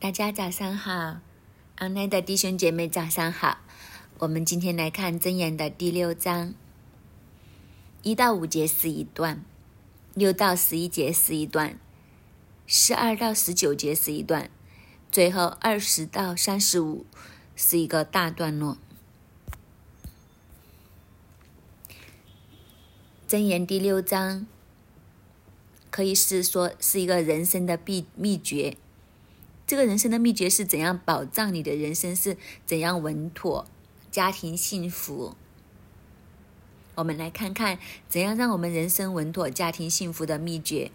[0.00, 1.18] 大家早上好
[1.74, 3.58] 阿弥的弟兄姐妹早上好。
[4.20, 6.54] 我们今天来看箴言的第六章，
[8.04, 9.44] 一到五节是一段，
[10.14, 11.76] 六到十一节是一段，
[12.64, 14.48] 十二到十九节是一段，
[15.10, 17.04] 最后二十到三十五
[17.56, 18.78] 是一个大段落。
[23.28, 24.46] 箴言第六章
[25.90, 28.76] 可以是说是一个人生的秘秘诀。
[29.68, 33.66] 这个人生的秘诀是怎样保障你的人生是怎样稳妥，
[34.10, 35.36] 家庭幸福？
[36.94, 40.90] 我们来看看怎样让我们人生稳妥、家庭幸福的秘诀。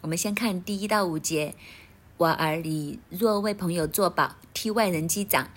[0.00, 1.54] 我们先看第一到五节：
[2.16, 5.50] 我儿，你若为朋友作保，替外人击掌。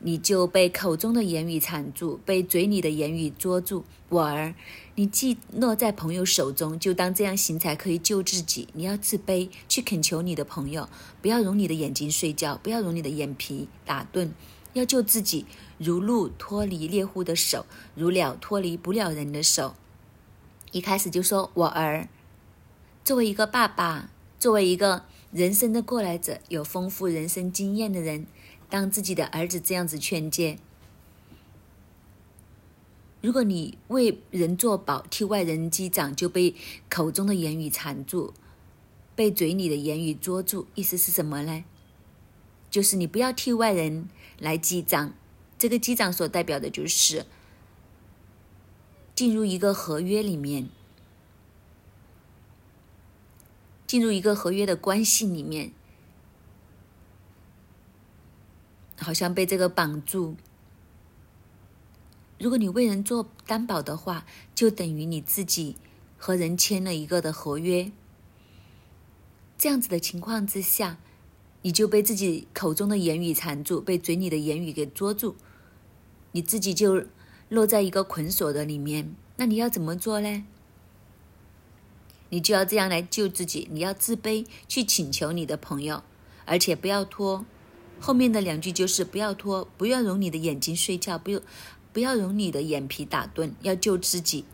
[0.00, 3.84] 你就被口中的言语缠住，被嘴里的言语捉住。
[4.08, 4.54] 我儿，
[4.94, 8.68] 你既落在朋友手中，就当这样行才可以救自己。
[8.74, 10.88] 你要自卑，去恳求你的朋友，
[11.20, 14.30] 不要容你的眼睛睡觉，不要容你的眼皮打盹。
[14.74, 15.44] 要救自己，
[15.78, 19.74] 如鹿脱离猎户的手，如鸟脱离捕鸟人的手。
[20.70, 22.08] 一开始就说我儿，
[23.02, 28.26] 作为一个爸爸，作为一个人生的过来者，有丰富人生经验的人。
[28.70, 30.58] 当自己的儿子这样子劝诫，
[33.20, 36.54] 如果你为人作保，替外人击掌，就被
[36.90, 38.34] 口中的言语缠住，
[39.16, 40.66] 被嘴里的言语捉住。
[40.74, 41.64] 意思是什么呢？
[42.70, 45.14] 就是你不要替外人来击掌。
[45.58, 47.26] 这个击掌所代表的就是
[49.14, 50.68] 进入一个合约里面，
[53.86, 55.72] 进入一个合约的关系里面。
[58.98, 60.36] 好像被这个绑住。
[62.38, 65.76] 如果你为人做担保的话，就等于你自己
[66.16, 67.90] 和人签了一个的合约。
[69.56, 70.98] 这样子的情况之下，
[71.62, 75.34] 你就被自己口中的言语缠住，被嘴里的言语给捉住，
[76.30, 77.04] 你自己就
[77.48, 79.14] 落在一个捆锁的里面。
[79.36, 80.44] 那你要怎么做呢？
[82.30, 83.68] 你就要这样来救自己。
[83.72, 86.04] 你要自卑，去请求你的朋友，
[86.44, 87.44] 而且不要拖。
[88.00, 91.40] 后面的两句就是不要拖，不要容你的眼睛睡觉，不要
[91.92, 94.44] 不要容你的眼皮打盹，要救自己。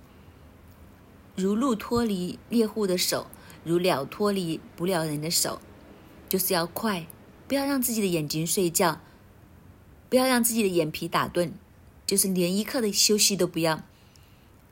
[1.37, 3.27] 如鹿脱离猎户的手，
[3.65, 5.61] 如鸟脱离捕鸟人的手，
[6.29, 7.07] 就是要快，
[7.47, 9.01] 不要让自己的眼睛睡觉，
[10.09, 11.51] 不要让自己的眼皮打盹，
[12.07, 13.83] 就是连一刻的休息都不要，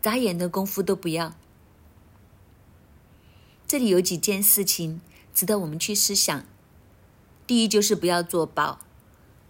[0.01, 1.35] 眨眼的功夫都不要。
[3.67, 5.01] 这里有几件事情
[5.35, 6.45] 值得我们去思想。
[7.47, 8.81] 第一就是不要做保，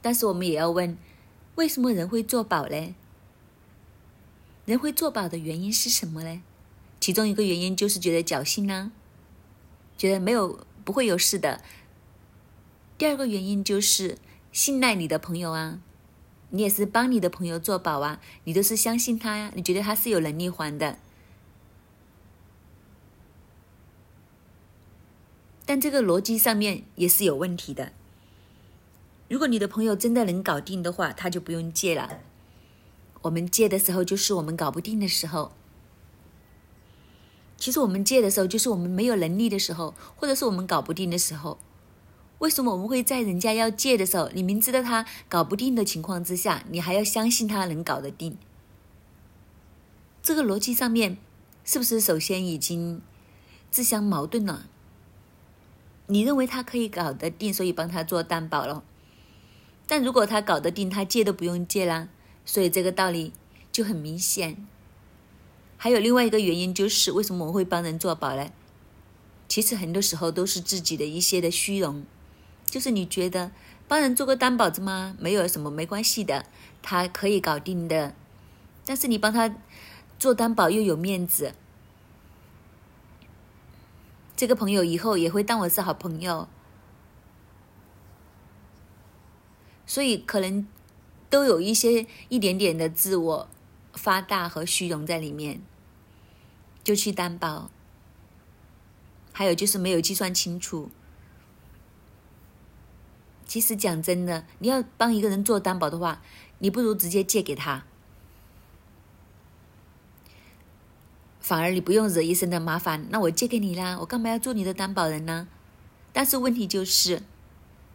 [0.01, 0.97] 但是我们也要问，
[1.57, 2.95] 为什么人会做保呢？
[4.65, 6.43] 人会做保的原因是什么呢？
[7.01, 8.93] 其中一个原因就是觉得侥幸呢，
[9.99, 11.61] 觉得没有不会有事的。
[12.97, 14.19] 第二个原因就是
[14.53, 15.81] 信赖你的朋友啊，
[16.51, 20.99] 你也是帮你的朋友做保啊，你都是相信他呀，你觉得他是有能力还的。
[25.65, 27.93] 但这个逻辑上面也是有问题的。
[29.29, 32.21] 如果你的朋友真的能搞定的话，他就不用借了。
[33.23, 35.53] 我们借的时候，就是我们搞不定的时候。
[37.57, 41.59] 其实我们借的时候，就是我们没有能力的时候，或者是我们搞不定的时候。
[42.41, 48.37] 为什么我们会在人家要借的时候，你明知道他搞不定的情况之下，你还要相信他能搞得定？
[50.21, 51.19] 这个逻辑上面，
[51.65, 53.01] 是不是首先已经
[53.71, 54.67] 自相矛盾了？
[56.07, 58.83] 你认为他可以搞得定，所以帮他做担保了。
[59.87, 62.09] 但如果他搞得定，他借都不用借啦。
[62.45, 63.33] 所以这个道理
[63.71, 64.67] 就很明显。
[65.77, 68.51] 还有另外一个原因就是，为什么我会帮人做保呢？
[69.49, 72.05] 其实很多时候都是自己的一些的虚荣，
[72.67, 73.51] 就是你觉得
[73.87, 75.15] 帮人做个担保子吗？
[75.19, 76.47] 没有什么没关系的，
[76.81, 78.15] 他可以搞定的。
[78.85, 79.55] 但是你帮他
[80.19, 81.55] 做担保又有面子。
[84.43, 86.49] 这个朋友以后也会当我是好朋友，
[89.87, 90.67] 所以可能
[91.31, 93.49] 都有一些一点点的自我
[93.93, 95.63] 发大和虚荣在里面，
[96.83, 97.71] 就去担保。
[99.33, 100.91] 还有就是没有计算清楚。
[103.47, 106.21] 其实讲真的，你要帮一个人做担保的话，
[106.59, 107.87] 你不如直接借给他。
[111.43, 115.49] 反而你不用惹一身的麻烦，那我借给你啦，我干嘛要做你的担保人呢？
[116.13, 117.23] 但是问题就是，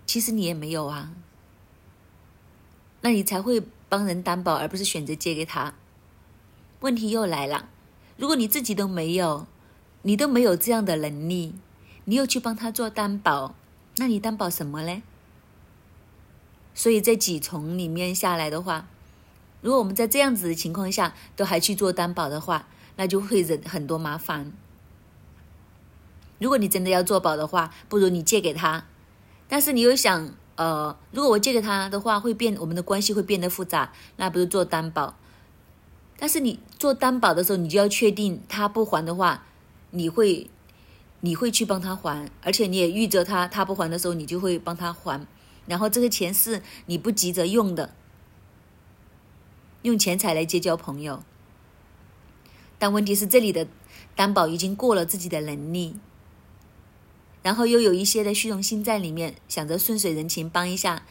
[0.05, 1.13] 其实你也没有啊，
[3.01, 5.73] 那你才会帮人担保，而不是选择借给他。
[6.81, 7.69] 问题又来了，
[8.17, 9.47] 如果你自己都没有，
[10.01, 11.55] 你都没有这样的能力，
[12.03, 13.55] 你又去帮他做担保，
[13.95, 15.03] 那你担保什么嘞？
[16.75, 18.87] 所以在几重里面下来的话，
[19.61, 22.67] 如果我们在这样子的情况下都还去做担保的话，
[22.97, 24.51] 那就会惹很多麻烦。
[26.39, 28.85] 如果你真的要做保的话，不如你借给他。
[29.47, 35.15] 但是你又想，呃，如果我借给他的话，会变我们的关系会变得复杂，那不如做担保。
[36.19, 39.45] 但是你做担保的时候，你就要确定他不还的话，
[39.91, 40.49] 你会
[41.21, 45.25] 你会去帮他还，而且你也预着他他不还的时候，你就会帮他还。
[45.65, 47.93] 然后这个钱是你不急着用的，
[49.81, 51.23] 用钱财来结交朋友。
[52.79, 53.67] 但问题是这里的
[54.15, 55.95] 担保已经过了自己的能力。
[57.43, 61.03] 然后又有一些的虚荣心在里面，想着顺水人情帮一下，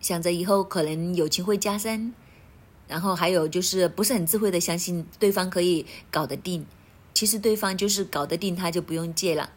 [0.00, 2.14] 想着以后可能友情会加深，
[2.88, 6.64] 然后还有就是不是很智慧的相信对方可以搞得定，
[7.12, 9.50] 其实对方就是搞得定，他就不用借了。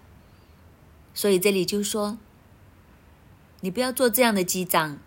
[1.14, 2.18] 所以这里就说，
[3.62, 5.00] 你不要做这样的机长，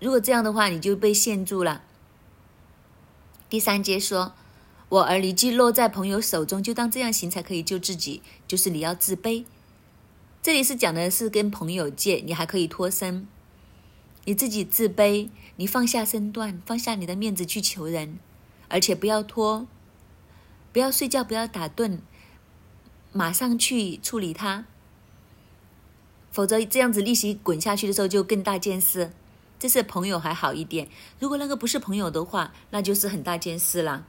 [0.00, 1.82] 如果这样的话，你就被限住了。
[3.48, 4.34] 第三节说。
[4.90, 8.22] 我儿女既落在朋友手中，就当这样行才可以救自己。
[8.46, 9.44] 就是你要自卑。
[10.40, 13.28] 这里是讲的是跟朋友借，你还可以脱身。
[14.24, 18.18] 你自己自卑，你放下身段，放下你的面子去求人，
[18.68, 19.66] 而且不要拖，
[20.72, 21.98] 不要睡觉，不要打盹，
[23.12, 24.64] 马上去处理它。
[26.32, 29.12] 否则这样子利息滚下去的时候就更大件事。
[29.58, 30.88] 这是朋友还好一点，
[31.18, 34.06] 如果那个不是朋友的话，那就是很大件事了。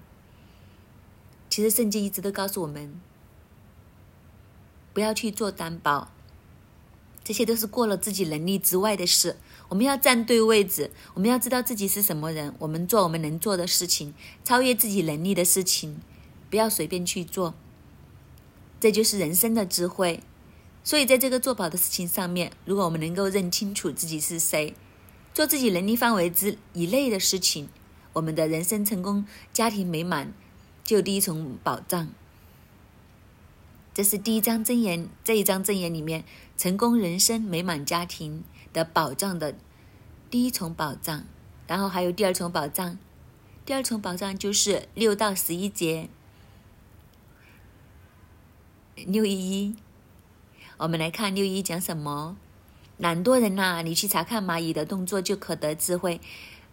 [1.50, 3.02] 其实圣经一直都告诉我们，
[4.94, 6.12] 不要去做担保，
[7.24, 9.38] 这些都是过了自己能力之外的事。
[9.70, 14.14] 我们要站对位置，我们要知道自己是什么人，我们做我们能做的事情，
[14.44, 16.00] 超越自己能力的事情，
[16.50, 17.56] 不要随便去做。
[18.80, 20.22] 这就是人生的智慧。
[20.84, 24.76] 所以在这个做保的事情上面，如果我们能够认清楚自己是谁，
[25.40, 27.70] 做自己能力范围之以内的事情，
[28.12, 30.34] 我们的人生成功，家庭美满。
[30.84, 32.10] 就第一重保障，
[33.94, 35.08] 这是第一章箴言。
[35.24, 36.26] 这一章箴言里面，
[36.58, 38.44] 成功人生、美满家庭
[38.74, 39.56] 的保障的
[40.30, 41.24] 第一重保障。
[41.68, 43.00] 然后还有第二重保障，
[43.64, 46.10] 第二重保障就是六到十一节，
[48.96, 49.78] 六一一。
[50.80, 52.36] 我们来看六一讲什么？
[53.00, 56.20] 懒惰人呐，你去查看蚂蚁的动作，就可得智慧。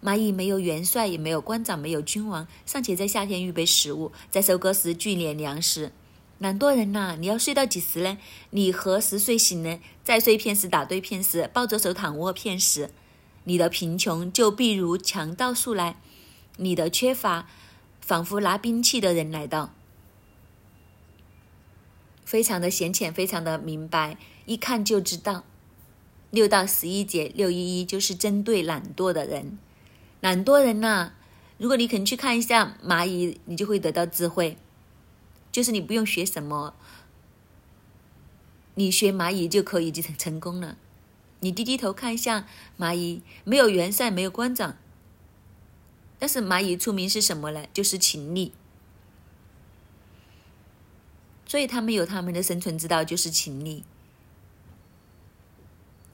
[0.03, 5.93] 蚂蚁没有元帅，也没有官长，没有君王，尚且在夏天预备食物，在收割时聚敛粮食。
[6.39, 8.19] 懒惰人呐，你要睡到几时呢？
[8.51, 9.79] 你何时睡醒呢？
[10.03, 12.91] 再睡片时，打盹片时，抱着手躺卧片时，
[13.45, 15.97] 你的贫穷就必如强盗速来，
[16.57, 17.49] 你的缺乏
[18.01, 19.73] 仿佛拿兵器的人来到。
[22.25, 25.45] 非常的显浅，非常的明白，一看就知道。
[26.31, 29.59] 六到十一节，六一一就是针对懒惰的人。
[30.21, 31.13] 懒惰人呐，
[31.59, 34.57] 如果你肯去看一下蚂蚁，你就会得到智慧。
[35.53, 36.75] 就是你不用学什么，
[38.75, 40.77] 你学蚂蚁就可以就成成功了。
[41.41, 42.47] 你低低头看一下
[42.79, 44.77] 蚂蚁，没有元帅，没有官长，
[46.19, 47.67] 但是蚂蚁出名是什么呢？
[47.73, 48.53] 就是勤力。
[51.47, 53.85] 所以他们有他们的生存之道，就是勤力。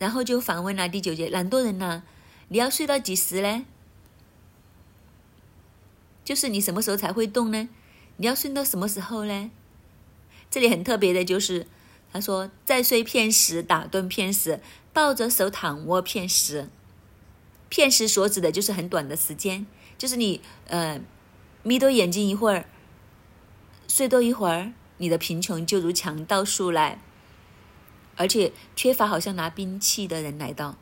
[0.02, 2.02] 然后就反问了第九节：懒惰人呐，
[2.49, 3.64] 你要睡到几时呢？
[6.25, 7.68] 就是你什么时候才会动呢？
[8.16, 9.52] 你要睡到什么时候呢？
[10.50, 11.68] 这里很特别的就是，
[12.12, 14.59] 他说再睡片时，打盹片时，
[14.92, 16.68] 抱着手躺卧片时。
[17.68, 21.00] 片时所指的就是很短的时间，就是你呃
[21.62, 22.64] 眯多眼睛一会儿，
[23.87, 27.00] 睡多一会儿，你的贫穷就如强盗速来，
[28.23, 30.76] 而且缺乏好像拿兵器的人来到。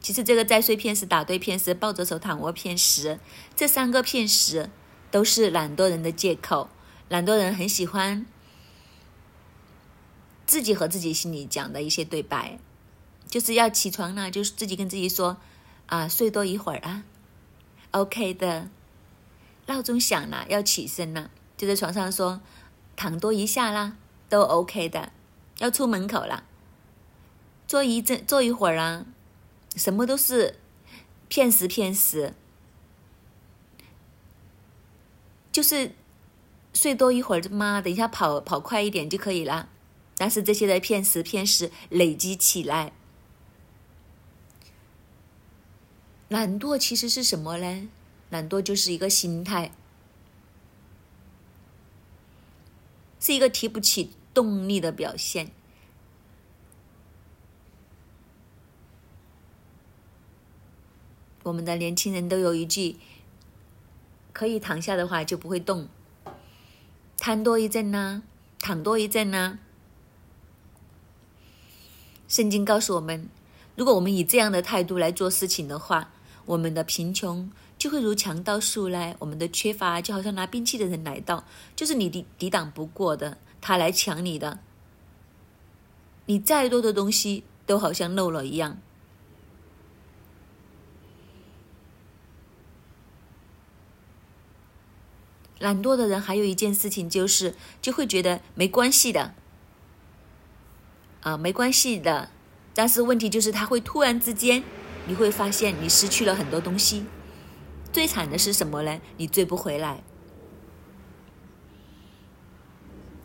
[0.00, 3.20] 其实这个在睡片时、打对片时、抱着手躺卧片时，
[3.54, 4.70] 这三个片时
[5.10, 6.70] 都是懒惰人的借口。
[7.10, 8.24] 懒惰人很喜欢
[10.46, 12.58] 自己和自己心里讲的一些对白，
[13.28, 15.36] 就是要起床了，就是自己跟自己说
[15.86, 17.04] ：“啊，睡多一会儿啊
[17.90, 18.70] ，OK 的。”
[19.68, 22.40] 闹钟响了，要起身了，就在床上说
[22.96, 23.96] ：“躺多一下啦，
[24.30, 25.12] 都 OK 的。”
[25.60, 26.44] 要出门口了，
[27.66, 29.04] 坐一阵，坐一会儿啊。
[29.76, 30.58] 什么都是
[31.28, 32.32] 骗时骗时，
[35.52, 35.92] 就是
[36.72, 39.68] 睡多一会儿嘛，等一下跑跑快一点就可以了。
[40.16, 42.92] 但是这些的骗时骗时累积起来，
[46.28, 47.88] 懒惰其实是什么呢？
[48.30, 49.72] 懒惰就是一个心态，
[53.20, 55.50] 是一个提不起动力的表现。
[61.42, 62.96] 我们的年轻人都有一句：
[64.32, 65.88] 可以躺下的话就不会动，
[67.18, 68.22] 瘫多一阵呢，
[68.58, 69.58] 躺多一阵呢。
[72.26, 73.28] 圣经告诉我们，
[73.76, 76.12] 如果我们以这样的态度来做事情的话，
[76.46, 81.44] 我们的贫穷就会如强盗速来，我们的缺乏就好像拿兵器的人来到，
[81.76, 84.60] 就是你抵抵挡不过的，他来抢你的。
[86.26, 88.78] 你再多的东西都好像漏了一样。
[95.58, 99.34] 懒惰的人还有一件事情就是，就会觉得没关系的，
[101.20, 102.30] 啊，没关系的。
[102.72, 104.62] 但是问题就是，他会突然之间，
[105.06, 107.04] 你会发现你失去了很多东西。
[107.92, 109.00] 最惨的是什么呢？
[109.18, 110.02] 你追不回来。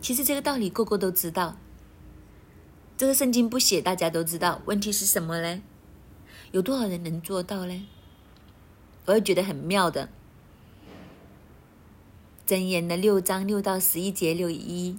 [0.06, 1.56] 其实这个道理个个都知道，
[2.96, 4.62] 这个圣经不写，大家都知道。
[4.66, 5.60] 问题是什么呢？
[6.52, 7.88] 有多少人能做到呢？
[9.06, 10.08] 我也觉得很妙的。
[12.46, 14.96] 箴言的六章六到十一节六一，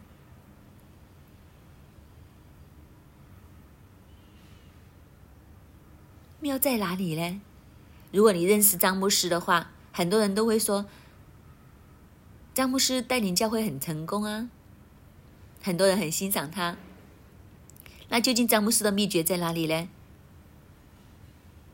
[6.42, 7.42] 妙在哪里呢？
[8.12, 10.86] 如果你认识张牧师的话，很多人都会说，
[12.54, 14.50] 张牧师带领教会很成功啊，
[15.68, 16.78] 很多人很欣赏他。
[18.08, 19.90] 那究竟詹姆斯的秘诀在哪里呢？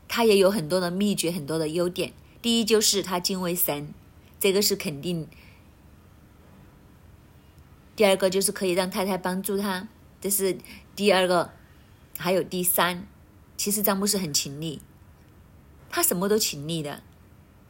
[0.08, 2.12] 他也有很多的秘诀，很多的优点。
[2.42, 3.94] 第一就是他敬畏神，
[4.40, 5.28] 这个是肯定。
[7.94, 9.86] 第二个就是可以让太太帮助他，
[10.20, 10.58] 这是
[10.96, 11.52] 第二个，
[12.18, 13.06] 还有第三，
[13.56, 14.82] 其实张牧师很勤力，
[15.88, 17.04] 他什么都勤力的，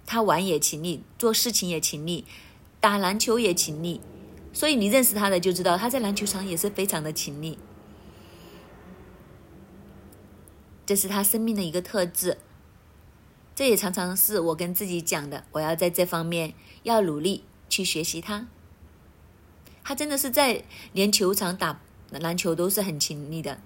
[0.06, 2.24] 他玩也勤力，做事情也勤力，
[2.80, 4.00] 打篮球也勤力，
[4.54, 7.58] 所以你认识他的就知道他在篮球场也是非常的勤力，
[10.86, 12.38] 这是他生命的一个特质，
[13.54, 18.46] 这也常常是我跟自己讲的，我要在这方面要努力去学习他。
[19.82, 21.80] 他真的是在连球场打
[22.10, 23.60] 篮球都是很勤力的。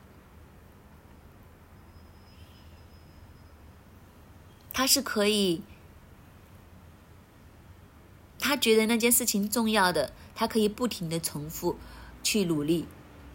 [4.72, 5.62] 他是可以，
[8.38, 11.76] 他觉得那件事情重要的，他可以不停的重复，
[12.22, 12.86] 去努力，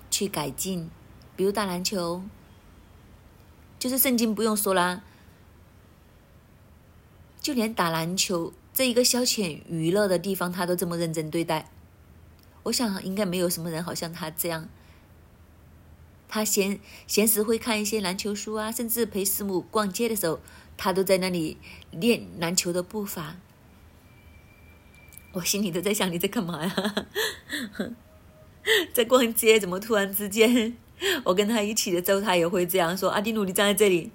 [0.09, 0.89] 去改进。
[1.35, 2.23] 比如打篮球，
[3.77, 5.03] 就是圣经不用说啦，
[7.41, 11.69] 就连打篮球这一个消遣娱乐的地方，他都这么认真对待。
[12.63, 14.69] 我想应该没有什么人好像他这样。
[16.29, 20.39] 他闲闲时会看一些篮球书啊，甚至陪师母逛街的时候，
[20.77, 21.57] 他都在那里
[21.91, 23.35] 练篮球的步伐。
[25.33, 27.05] 我心里都在想，你在干嘛呀？
[28.93, 29.59] 在逛街？
[29.59, 30.77] 怎么突然之间，
[31.25, 34.11] 我跟他一起的时候，他也会这样说：“阿迪努，你站在这里。”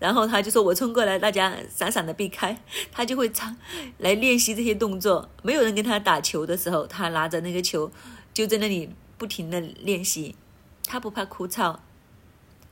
[0.00, 2.58] 然后他就说：“我冲过来，大家闪闪的避开。”
[2.90, 3.54] 他就会唱
[3.98, 5.28] 来练习这些动作。
[5.42, 7.92] 没有人跟他打球的时候，他拿着那个球
[8.32, 10.34] 就在那里不停的练习。
[10.86, 11.78] 他不怕枯燥，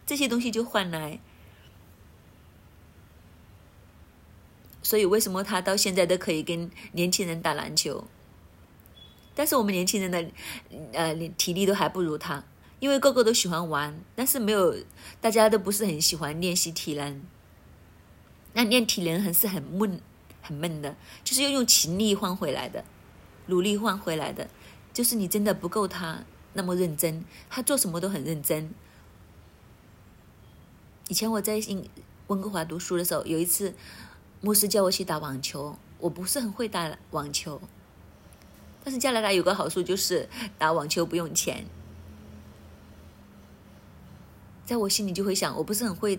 [0.07, 1.21] 这些东西就换来。
[4.89, 8.05] 所以为什么他到现在都可以跟年轻人打篮球？
[9.35, 10.27] 但是我们年轻人的
[10.95, 12.43] 呃体力都还不如他。
[12.81, 14.75] 因为个个都喜欢玩，但是没有，
[15.21, 17.21] 大家都不是很喜欢练习体能。
[18.55, 20.01] 那练体能还是很闷，
[20.41, 22.83] 很闷的，就是要用勤力换回来的，
[23.49, 24.49] 努力换回来的。
[24.95, 28.73] 就是你真的不够他那么认真，他做什么都很认真。
[31.09, 31.61] 以前我在
[32.29, 33.75] 温哥华读书的时候，有一次
[34.41, 37.61] 牧师叫我去打网球，我不是很会打网球，
[38.85, 41.67] 但是加拿大有个好处就是打网球不用钱。
[44.65, 46.19] 在我心里就会想，我不是很会，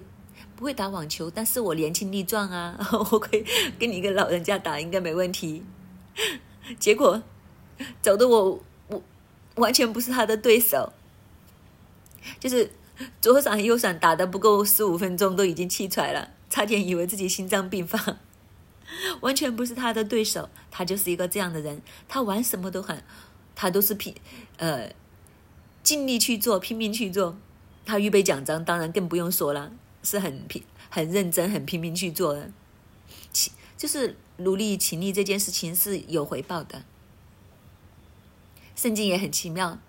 [0.56, 2.78] 不会打网球，但是我年轻力壮啊，
[3.12, 3.46] 我可以
[3.78, 5.64] 跟你一个老人家打，应该没问题。
[6.80, 7.22] 结果，
[8.02, 9.02] 走的我我
[9.56, 10.92] 完全不是他的对手，
[12.40, 12.72] 就是
[13.22, 18.18] 左闪右闪打的不够十五分钟，都已经气出来了，差点以为自己心脏病发，
[19.22, 20.50] 完全不是他的对手。
[20.72, 23.04] 他就是一个这样的人，他玩什么都很，
[23.56, 24.16] 他都是拼，
[24.58, 24.94] 呃，
[25.84, 27.38] 尽力去做，拼命去做。
[27.86, 29.72] 他预备奖章，当然更不用说了，
[30.04, 32.52] 是很拼、很认真、很拼命去做的。
[33.34, 36.84] 勤就是努力勤力这件事情是有回报的。
[38.76, 39.80] 圣经也很奇妙，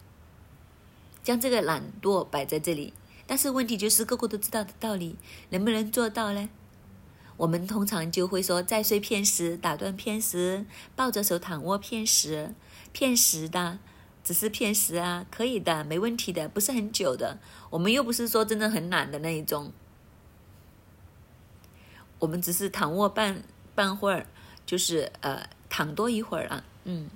[1.22, 2.92] 将这个懒惰摆在这里，
[3.30, 5.14] 但是问题就是个个都知道的道理，
[5.50, 6.48] 能不能做到呢？
[7.36, 12.52] 我们通常就会说：再睡片时，打断片时，抱着手躺卧片时，
[12.92, 13.78] 片时的
[14.24, 17.38] 只是片时啊，可以的，没问题的，不是很久的。
[17.70, 19.72] 我们又不是说真的很懒的那一种，
[22.18, 23.44] 我们只是躺卧半
[23.76, 24.26] 半会儿，
[24.66, 27.08] 就是呃躺多一会儿啊，嗯。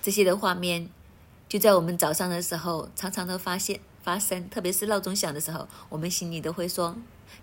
[0.00, 0.88] 这些的画面
[1.48, 6.96] 就在我们早上的时候常常都发现发生，特别是闹钟响的时候，我们心里都会说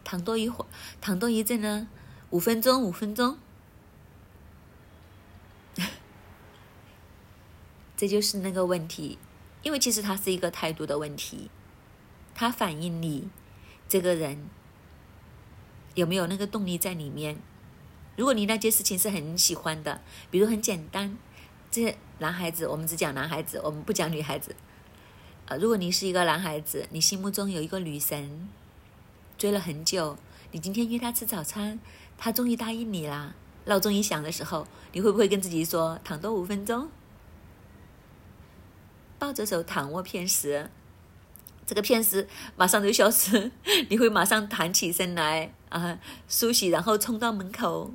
[0.03, 0.67] 躺多一会儿，
[1.00, 1.88] 躺多一阵呢，
[2.29, 3.38] 五分钟，五分钟。
[7.96, 9.17] 这就是那个问题，
[9.63, 11.50] 因为其实它是一个态度的问题，
[12.36, 13.29] 它反映你
[13.88, 14.50] 这个人
[15.96, 17.38] 有没有那个动力在里面。
[18.17, 21.17] 如果你那件事情是很喜欢的，比如很简单，
[21.72, 24.56] 这男孩子我们只讲男孩子，我们不讲女孩子。
[25.48, 28.48] 呃，如果你是一个男孩子，你心目中有一个女神，
[29.40, 30.16] 追了很久，
[30.51, 31.80] 你今天约她吃早餐，
[32.20, 33.34] 她终于答应你啦。
[33.66, 36.90] 闹钟一响的时候，你会不会跟自己说躺多五分钟？
[39.18, 40.70] 抱着手躺卧片时，
[41.66, 43.51] 这个片时马上就消失，
[43.90, 45.98] 你会马上弹起身来啊，
[46.28, 47.92] 梳洗，然后冲到门口，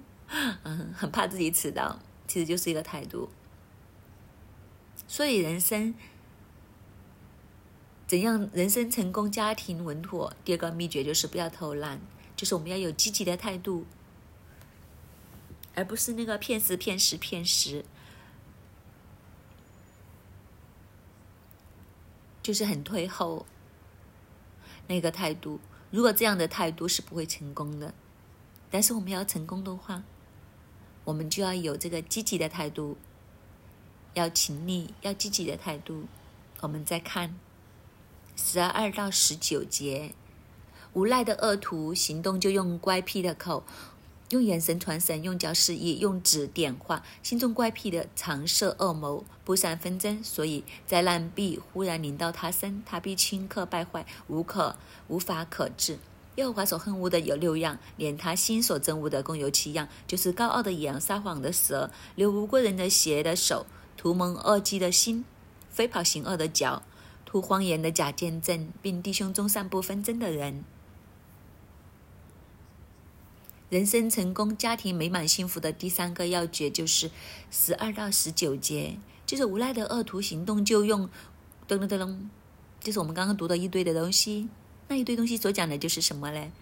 [0.64, 3.30] 嗯，很怕自己迟到，其实就是一个态度。
[5.08, 5.94] 所以人生
[8.06, 10.32] 怎样人生成功、家庭稳妥？
[10.44, 12.00] 第二个秘诀就是不要偷懒，
[12.34, 13.86] 就是我们要有积极的态度，
[15.74, 17.84] 而不是那个骗时骗时骗时。
[22.42, 23.44] 就是很退后，
[24.86, 25.58] 那个态度。
[25.90, 27.92] 如果这样的态度是不会成功的，
[28.70, 30.04] 但是我们要成功的话，
[31.02, 32.96] 我们就要有这个积极的态度，
[34.16, 36.04] 要勤力，要积极的态度。
[36.60, 37.38] 我们再看
[38.34, 40.14] 十二到十九节，
[40.94, 43.62] 无赖的恶徒行动就用乖僻的口。
[44.30, 54.74] 用眼神传神，用脚示意，用指点画，心中怪癖的常设恶谋，不善纷争，所以灾难必忽然临到他身，他必顷刻败坏，无可
[55.06, 55.98] 无法可治。
[56.34, 63.64] 耶和华所恨恶的有六样，连他心所憎恶的共有七样，就是高傲的羊、撒谎的蛇、流无辜人的血的手、
[64.06, 65.24] 图谋恶计的心、
[65.68, 66.84] 飞跑行恶的脚、
[67.24, 70.62] 吐谎言的假见证，并弟兄中散布纷争的人。
[73.68, 77.10] 人生成功、家庭美满、幸福的第三个要诀就是
[77.50, 81.10] 十二到十九节，就是无赖的恶徒行动就用
[81.66, 82.16] 噔噔噔噔，
[82.78, 84.48] 就是我们刚刚读的一堆的东西。
[84.86, 86.52] 那一堆东西所讲的就是什么呢？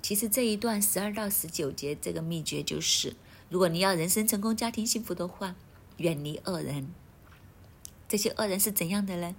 [0.00, 3.16] 其实这一段十二到十九节这个秘诀就是：
[3.48, 5.56] 如果你要人生成功、家庭幸福的话，
[5.98, 6.88] 远离恶人。
[8.08, 9.34] 这些恶人是怎样的呢？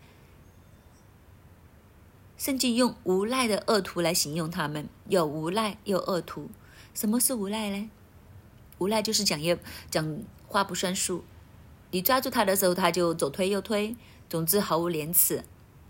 [2.37, 6.49] 圣经用无赖的恶徒来形容他们，有无赖，有恶徒。
[6.93, 7.89] 什么是无赖呢？
[8.77, 9.57] 无赖就是讲业
[9.89, 11.23] 讲话不算数，
[11.91, 13.95] 你抓住他的时候，他就左推右推，
[14.29, 15.45] 总之毫无廉耻。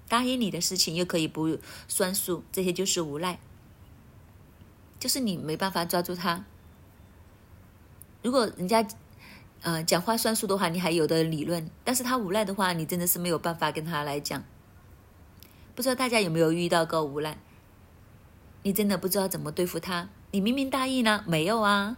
[0.07, 3.39] 答应你的事情又可以不算数，这些就是无赖。
[4.99, 6.45] 就是你没办法抓住他。
[8.21, 8.87] 如果人家
[9.65, 14.43] 呃讲话算数的话，你还有的理论；但是他无赖的话，你真的是没有办法跟他来讲。
[15.73, 17.39] 不知道大家有没有遇到过无赖？
[18.61, 20.07] 你真的不知道怎么对付他。
[20.29, 21.97] 你明明答应了，没有啊？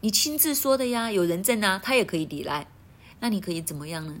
[0.00, 2.66] 你亲自说的呀，有人证啊，他也可以抵赖。
[3.20, 4.16] 那你可以怎么样呢？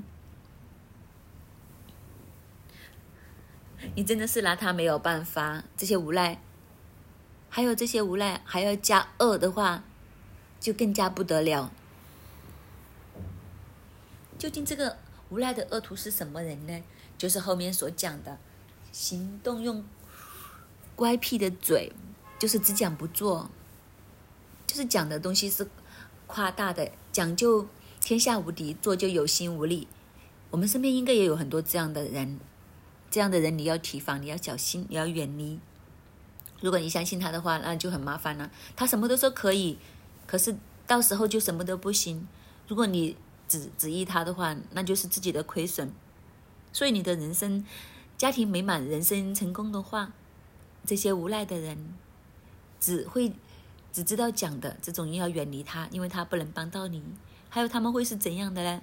[3.96, 5.64] 你真的是拿他没有办法。
[5.76, 6.40] 这些无赖，
[7.48, 9.82] 还有这些无赖，还要加恶的话，
[10.62, 11.72] 就更加不得了。
[14.38, 14.96] 究竟这个
[15.28, 16.82] 无赖的恶徒是什么人呢？
[17.18, 18.38] 就是后面所讲的，
[18.92, 19.84] 行动用
[20.94, 21.92] 乖僻的嘴，
[22.38, 23.50] 就是只讲不做，
[24.66, 25.68] 就是讲的东西是
[26.26, 27.66] 夸大的，讲究
[28.00, 29.88] 天下无敌，做就有心无力。
[30.50, 32.38] 我们身边应该也有很多这样的人，
[33.10, 35.58] 这样的人你要提防，你要小心，你要远离。
[36.60, 38.50] 如果你相信他的话，那就很麻烦了。
[38.76, 39.78] 他什么都说可以，
[40.32, 42.26] 可是到时候就什么都不行。
[42.66, 43.14] 如果你
[43.46, 45.92] 指指意他的话，那就是自己的亏损。
[46.72, 47.62] 所以你的人生、
[48.16, 50.10] 家庭美满、人生成功的话，
[50.86, 51.76] 这些无赖的人
[52.80, 53.34] 只会
[53.92, 57.02] 只知道讲的这种，要远离他，因为他不能帮到你。
[57.50, 58.80] 还有他们会是怎样的呢？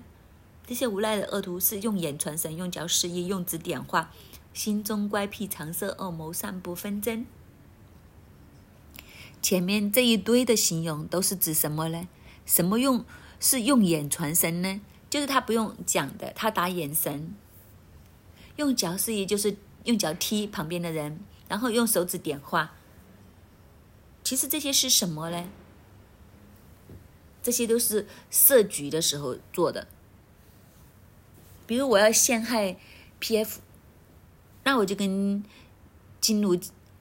[0.67, 4.11] 这些无赖的恶徒是用眼传神，用脚示意，用指点画，
[4.53, 7.25] 心中乖僻，常设恶谋，散布纷争。
[9.41, 12.07] 前面这一堆的形容都是指什么呢？
[12.45, 13.05] 什么用
[13.39, 14.81] 是用眼传神呢？
[15.09, 17.33] 就是他不用讲的，他打眼神。
[18.57, 22.73] 用脚示意，就是用脚踢旁边的人，然后用手指点画。
[24.23, 25.49] 其实这些是什么呢？
[27.41, 29.87] 这些都是设局的时候做的。
[31.65, 32.77] 比如我要陷害
[33.19, 33.61] P.F，
[34.63, 35.43] 那我就跟
[36.19, 36.59] 金奴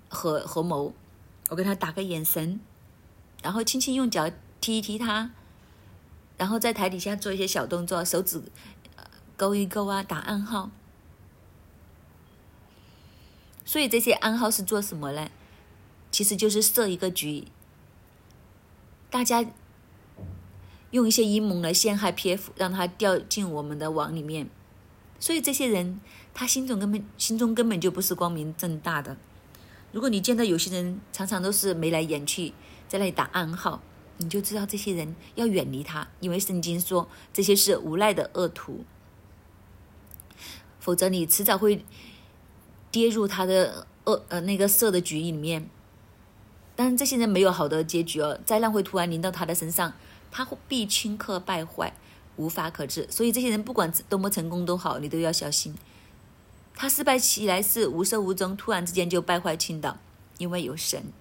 [0.09, 0.95] 合合谋，
[1.49, 2.61] 我跟他打个眼神，
[3.43, 4.31] 然后轻轻用脚
[4.61, 5.31] 踢一踢他，
[6.37, 8.43] 然后在台底下做一些小动作，手指
[9.37, 10.71] 勾一勾啊，打暗号。
[13.65, 15.31] 所以这些暗号是做什么呢？
[16.11, 17.49] 其实就是设一个局，
[19.11, 19.45] 大家
[20.91, 24.49] 用一些阴谋来陷害 P.F，让他掉进我们的网里面。
[25.21, 26.01] 所以这些人
[26.33, 29.17] 他心中根本心中根本就不是光明正大的。
[29.93, 32.53] 如果你见到有些人常常都是眉来眼去，
[32.89, 33.81] 在那里打暗号，
[34.19, 38.85] 你就知道这些人要远离他，因为圣经说这些是无赖的恶徒，
[40.79, 41.85] 否则你迟早会。
[42.91, 45.69] 跌入他的恶呃那个色的局里面，
[46.75, 49.93] 但是这些人没有好的结局哦，灾难会突然临到他的身上，
[50.31, 51.93] 他会必顷刻败坏，
[52.37, 53.07] 无法可治。
[53.11, 55.75] 所以这些人不管多么成功都好，你都要小心。
[56.81, 59.99] 他失败起来是无声无踪，突然之间就败坏倾倒，
[60.39, 61.13] 因为有神。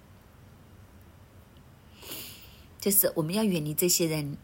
[2.78, 4.36] 就是我们要远离这些人。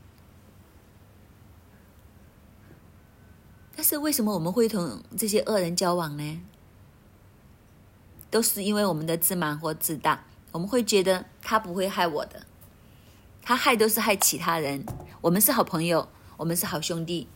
[3.76, 6.42] 但是为什么我们会同这些恶人交往呢？
[8.28, 12.44] 都是因为我们的自满或自大，我们会觉得他不会害我的，
[13.40, 14.84] 他害都是害其他人。
[15.20, 17.28] 我们是好朋友，我们是好兄弟，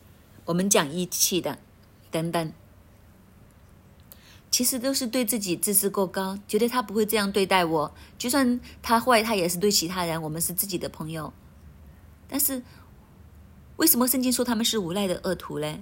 [0.46, 1.60] 我们讲义气的，
[2.10, 2.52] 等等。
[4.50, 10.20] 其实都是对自己自视过高，觉得他不会这样对待我，就算他坏，他也是对其他人。
[10.22, 11.32] 我们是自己的朋友，
[12.26, 12.62] 但是
[13.76, 15.78] 为什么圣经说他们是无赖的恶徒呢？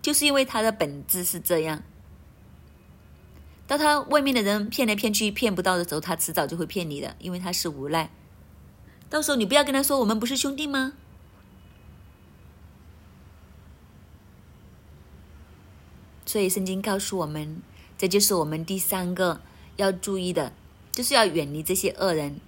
[0.00, 1.82] 就是因为他的本质是这样。
[3.66, 8.10] 当他外面的人骗来骗去骗不到的时候，他迟早就会骗你的，因为他是无赖。
[9.10, 10.92] 到时候你不要跟他说我们不是兄弟吗？
[16.26, 17.62] 所以圣经告诉我们，
[18.04, 19.40] 这就是我们第三个
[19.76, 20.52] 要注意的，
[20.92, 22.38] 就是要远离这些恶人。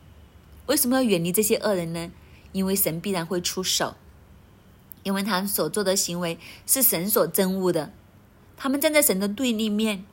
[0.66, 2.12] 为什么要远离这些恶人呢？
[2.52, 3.94] 因为神必然会出手，
[5.02, 7.90] 因为他所做的行为是神所憎恶的，
[8.54, 10.04] 他们站在神的对立面。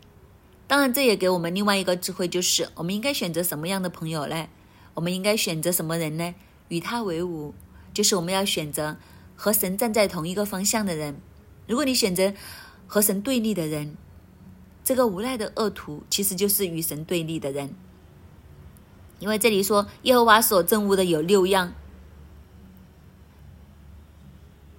[0.65, 4.47] 当然，这也给我们另外一个智慧，就是我们应该选择什么样的朋友呢？
[4.93, 6.34] 我们应该选择什么人呢？
[6.69, 7.53] 与他为伍，
[7.93, 8.95] 就是我们要选择
[9.36, 11.17] 和神站在同一个方向的人。
[11.67, 12.34] 如果你选择
[12.88, 13.97] 和神对立的人，
[14.84, 17.74] 这个无赖的恶徒其实就是与神对立的人。
[19.19, 21.74] 因为这里说耶和华所憎恶的有六样，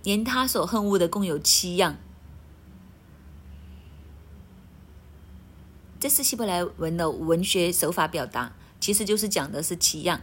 [0.02, 1.96] 连他所恨恶的共有七样。
[5.98, 10.20] 这是希伯来文的文学手法表达，其实就是讲的是七样，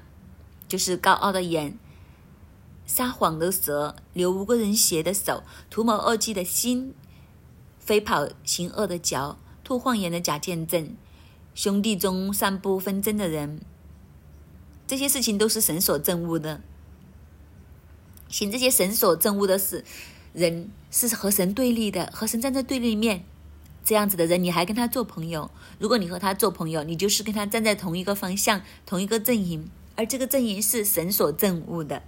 [0.68, 1.80] 就是高傲的眼、
[2.86, 6.94] 撒谎的舌、流无辜人血的手、图谋恶计的心、
[7.80, 9.40] 飞跑行恶的脚、
[9.72, 10.98] 吐谎言的假见证、
[11.56, 13.62] 兄弟中散布纷争的人。
[14.86, 16.60] 这些事情都是神所憎恶的。
[18.28, 19.86] 行这些神所憎恶的事，
[20.34, 23.24] 人是和神对立的，和神站在对立面。
[23.82, 25.50] 这样子的人，你还跟他做朋友？
[25.80, 32.04] 如果你和他做朋友，你就是跟他站在同一个方向、同一个阵营，而这个阵营是神所憎恶的，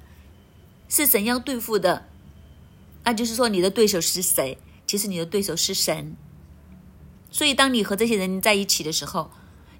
[0.90, 2.10] 是神要对付的。
[3.06, 4.58] 那就是说，你的对手是谁？
[4.86, 6.18] 其实你的对手是神。
[7.34, 9.32] 所以，当你和这些人在一起的时候，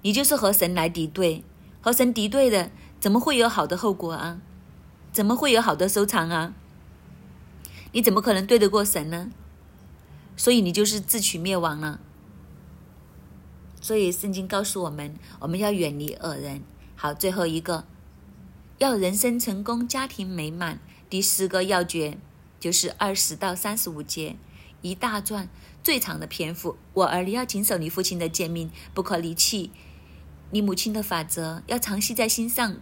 [0.02, 1.44] 你就是和神来敌对，
[1.80, 4.40] 和神敌对的，怎么会有好的后果啊？
[5.12, 6.52] 怎么会有好的收场啊？
[7.92, 9.30] 你怎么可能对得过神呢？
[10.36, 12.00] 所以你就是自取灭亡了。
[13.80, 16.64] 所以圣经告诉我们，我们要远离恶人。
[16.96, 17.84] 好，最后一个，
[18.78, 20.80] 要人生成功，家庭美满。
[21.08, 22.18] 第四个要诀
[22.58, 24.34] 就是二十到三十五节，
[24.82, 25.48] 一大段
[25.84, 26.76] 最长的篇幅。
[26.94, 29.70] 我儿，你要谨守你父亲的诫命，不可离弃
[30.50, 32.78] 你母亲的法则，要常系在心上，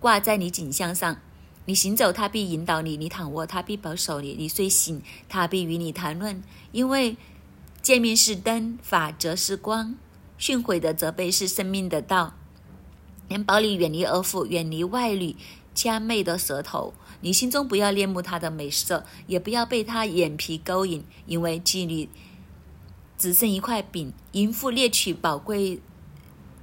[0.00, 1.18] 挂在你颈项上。
[1.66, 6.42] 你行走，他必引导你；你躺卧，他必保守你；你睡醒，他必与你谈论。
[6.72, 7.18] 因为
[7.82, 9.96] 诫命是灯，法则是光，
[10.38, 12.34] 训诲的责备是生命的道。
[13.28, 15.36] 能保你远离恶妇，远离外女
[15.74, 16.94] 佳媚的舌头。
[17.26, 21.02] 你心中不要恋慕他的美色，也不要被他眼皮勾引。
[21.26, 22.08] 因为妓女
[23.18, 25.80] 只剩一块饼，淫妇猎取宝贵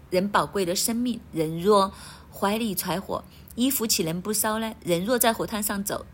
[0.09, 1.19] 人宝贵的生命。
[1.33, 1.93] 人若
[2.31, 3.25] 怀里揣火。
[3.55, 4.73] 衣服岂能不烧呢？
[4.85, 6.05] 人若在火炭上走，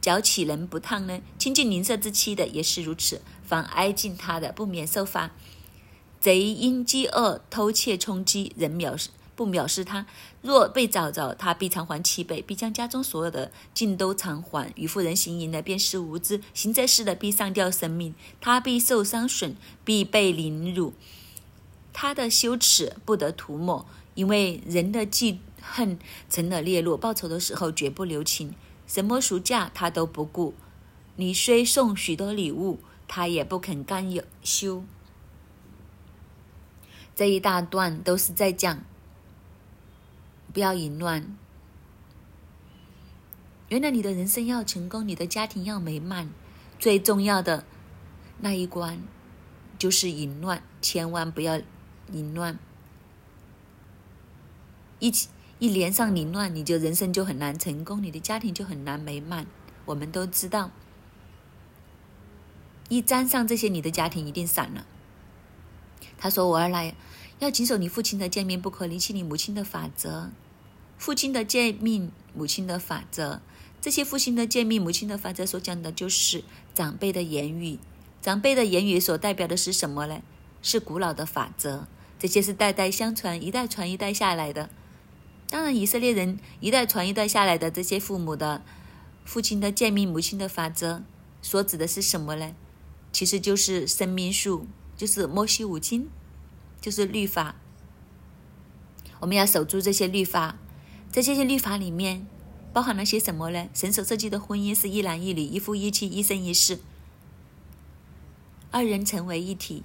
[0.00, 1.20] 脚岂能不烫呢？
[1.38, 5.30] 亲近邻舍之妻的也是如此，凡挨近他的，不免受罚。
[6.18, 8.98] 贼因饥饿偷窃充饥，人藐
[9.34, 10.06] 不藐视他。
[10.40, 14.72] 若被找着，他必偿还七倍，必将家中所有的尽都偿还。
[14.76, 18.14] 与妇人行淫的，便是无知；行这事的，必上吊生命。
[18.40, 20.94] 他必受伤损，必被凌辱。
[21.92, 25.98] 他的羞耻不得涂抹，因为人的记恨
[26.30, 28.54] 成了烈怒，报仇的时候绝不留情。
[28.86, 30.54] 什么赎价他都不顾。
[31.16, 34.10] 你虽送许多礼物，他也不肯甘
[34.42, 34.82] 休。
[37.14, 38.82] 这一大段都是在讲，
[40.52, 41.36] 不要淫乱。
[43.68, 46.28] 原来你的人生要成功，你的家庭要美满，
[46.78, 47.64] 最重要的
[48.40, 49.02] 那一关
[49.78, 51.60] 就是淫乱，千万不要
[52.12, 52.58] 淫乱。
[54.98, 59.46] 一起一连上凌乱，你就人生就很难成功，你的家庭就很难美满。
[59.86, 60.70] 我们都知道，
[62.88, 64.86] 一沾上这些，你的家庭一定散了。
[66.18, 66.94] 他说：“我儿来，
[67.42, 70.30] 要谨守你父亲的诫命，不可离弃你母亲的法则。
[70.96, 73.40] 父亲的诫命，母亲的法则，
[73.80, 77.80] 这些父亲的诫命，母亲的法则所讲的就是长辈的言语。
[78.20, 80.22] 长辈的言语所代表的是什么呢？
[80.62, 84.70] 是古老的法则，这些是代代相传，一代传一代下来的。
[85.48, 88.62] 当然，以色列人一代传一代下来的这些父母的
[89.24, 91.02] 父亲的诫命，母亲的法则，
[91.42, 92.54] 所指的是什么呢？
[93.10, 96.08] 其实就是生命树。”就是摩西五经，
[96.82, 97.54] 就是律法。
[99.20, 100.58] 我们要守住这些律法，
[101.10, 102.26] 在这些律法里面
[102.72, 103.68] 包含了些什么呢？
[103.72, 106.80] 神所设计的婚姻是一男一女，一夫一妻，一生一世，
[108.72, 109.84] 二人成为一体，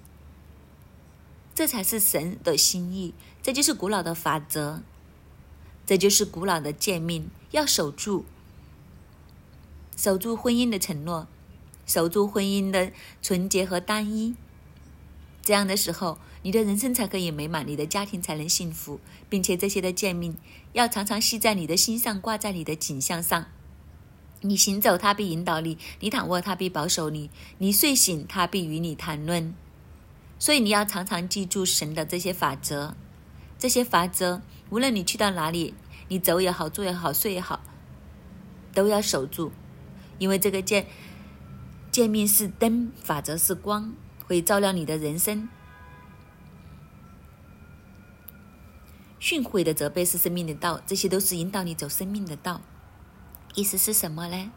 [1.54, 3.14] 这才是神的心意。
[3.44, 4.82] 这就是古老的法则，
[5.86, 8.26] 这就是古老的诫命，要守住，
[9.96, 11.28] 守住婚姻的承诺，
[11.86, 14.36] 守住婚姻的纯洁和单一。
[15.44, 20.38] 这样的时候，你的人生才可以美满，你的家庭才能幸福，并且这些的诫命
[20.72, 23.48] 要常常系在你的心上，挂在你的颈项上。
[24.40, 29.54] 你行走，他必引导你；你躺卧，他必保守你；你睡醒，他必与你谈论。
[30.40, 32.96] 所以你要常常记住神的这些法则，
[33.60, 35.74] 这些法则，无论你去到哪里，
[36.08, 37.60] 你走也好，坐也好，睡也好，
[38.74, 39.52] 都要守住，
[40.18, 40.86] 因为这个诫
[41.92, 43.94] 诫命是灯，法则是光。
[44.26, 45.50] 会照亮你的人生。
[49.20, 52.62] 训诲的责备是生命的道，这些都是引导你走生命的道。
[53.56, 54.52] 意思是什么呢？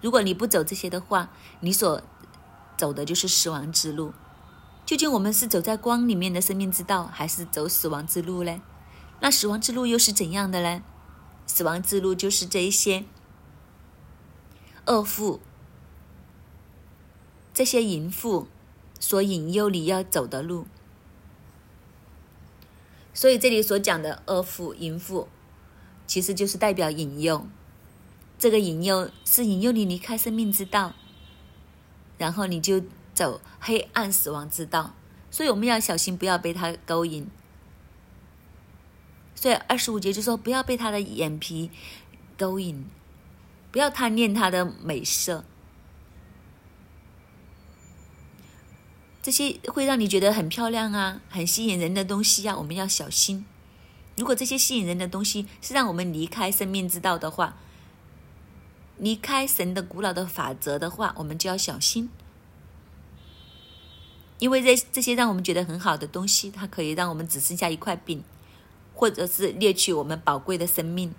[0.00, 2.02] 如果你不走这些的话，你所
[2.76, 4.12] 走的就是死亡之路。
[4.86, 8.62] 究竟我们是走在光里面的生命之道，还是走死亡之路呢？
[9.20, 10.82] 那死亡之路又是怎样的呢？
[11.46, 13.04] 死亡之路就是这一些
[14.86, 15.40] 恶妇。
[17.52, 18.48] 这些淫妇
[18.98, 20.66] 所引诱你要走的路，
[23.12, 25.28] 所以这里所讲的恶妇、淫妇，
[26.06, 27.46] 其实就是代表引诱。
[28.38, 30.94] 这个引诱是引诱你离开生命之道，
[32.16, 34.94] 然后你就走黑暗死亡之道。
[35.30, 37.28] 所以我们要小心，不要被他勾引。
[39.34, 41.70] 所以二十五节就说，不要被他的眼皮
[42.38, 42.86] 勾引，
[43.70, 45.44] 不要贪恋他的美色。
[49.22, 53.44] 这些会让你觉得很漂亮啊，很吸引人的东西啊，我们要小心。
[54.16, 57.56] 如果这些吸引人的东西是让我们离开生命之道的话，
[58.98, 62.10] 离开神的古老的法则的话，我们就要小心。
[64.38, 68.24] 因为这这些让我们觉得很好的东西，它可以让我们只剩下一块饼，
[68.94, 71.14] 或者是掠取我们宝贵的生命。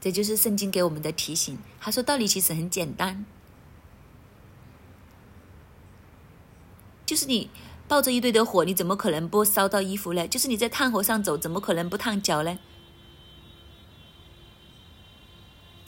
[0.00, 1.56] 这就是圣经给我们的提醒。
[1.80, 3.24] 他说道理其实很简单。
[7.12, 7.50] 就是你
[7.88, 10.26] 抱着一堆的火，你怎么可能不烧到衣服呢？
[10.26, 12.58] 就是你在炭火上走，怎么可能不烫脚呢？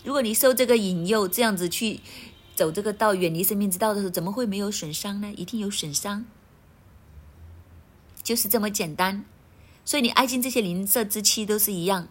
[0.04, 2.00] 如果你受这个引诱，这样子去
[2.54, 5.32] 走这个道，远离生命之道的时候，怎么会没有损伤呢？
[5.34, 6.26] 一定有损伤，
[8.22, 9.24] 就是这么简单。
[9.86, 12.06] 所以你爱进这些灵色之气都是一样。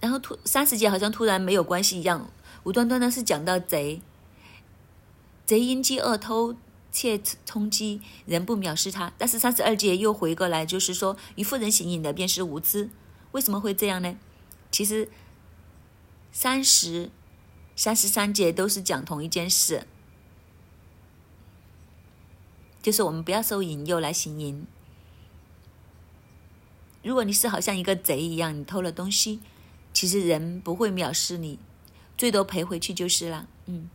[0.00, 2.28] 然后突三十节好像突然没有关系一样，
[2.64, 4.02] 无端端的是讲到贼。
[5.52, 6.56] 贼因饥饿偷
[6.90, 9.12] 窃充饥，人不藐视他。
[9.18, 12.88] 但是三十二节又回过来，就是说与富人行淫的便是无知。
[13.32, 14.16] 为什么会这样呢？
[14.70, 15.10] 其实
[16.32, 17.10] 三十、
[17.76, 19.86] 三十三节都是讲同一件事，
[22.80, 24.66] 就是我们不要受引诱来行淫。
[27.02, 29.40] 如果你是好像一个贼一样，你偷了东西，
[29.92, 31.58] 其实人不会藐视你，
[32.16, 33.46] 最多赔回去就是了。
[33.66, 33.90] 嗯。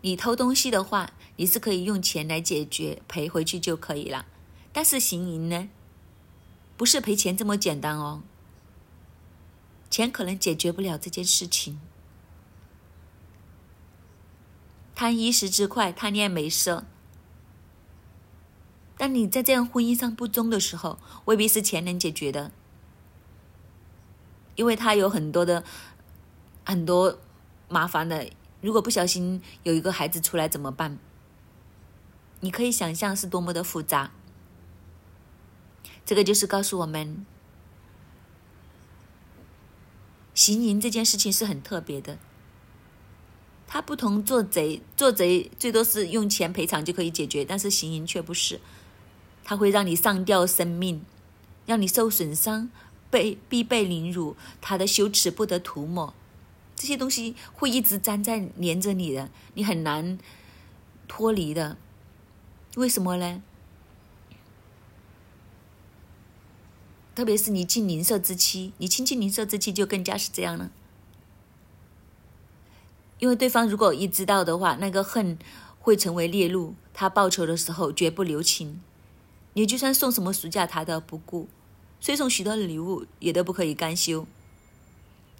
[0.00, 4.26] 你偷东西的话，你是可以用钱来解决，赔回去就可以了。
[4.72, 5.68] 但是行淫呢，
[6.76, 8.22] 不是赔钱这么简单哦。
[9.90, 11.80] 钱可能解决不了这件事情。
[14.94, 16.84] 贪一时之快，贪恋美色。
[18.96, 22.52] 当你在这样婚姻上不忠的时候，未必是钱能解决的，
[24.54, 25.64] 因为他有很多的
[26.64, 27.18] 很多
[27.68, 28.30] 麻烦的。
[28.60, 30.98] 如果不小心有一个孩子出来怎么办？
[32.40, 34.12] 你可以想象是多么的复杂。
[36.04, 37.26] 这个就是告诉我们，
[40.34, 42.18] 行淫这件事情是很特别的。
[43.66, 48.60] 他不同做贼，做贼最多是用钱赔偿就可以解决，但是行淫却不是。
[49.44, 51.04] 它会让你上吊生命，
[51.66, 52.70] 让你受损伤，
[53.10, 56.14] 被必被凌辱，他的羞耻不得涂抹，
[56.78, 60.16] 这些东西会一直粘在粘着你的，你很难
[61.08, 61.76] 脱离的。
[62.76, 63.42] 为什么呢？
[67.16, 70.70] 特别是你近邻舍之妻，你亲近邻舍之妻就更加是这样了。
[73.18, 75.36] 因为对方如果一知道的话，那个恨
[75.80, 78.80] 会成为烈怒，他报仇的时候绝不留情。
[79.54, 81.48] 你就算送什么暑假，他都不顾；
[81.98, 84.24] 虽送许多的礼物，也都不可以甘休。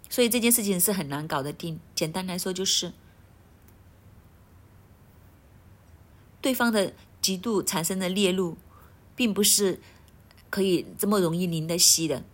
[0.09, 1.79] 所以这件事情是很难搞得定。
[1.95, 2.93] 简单来说，就是
[6.41, 8.57] 对方的极度产生的烈怒，
[9.15, 9.81] 并不是
[10.51, 12.25] 可以这么容易淋得熄的。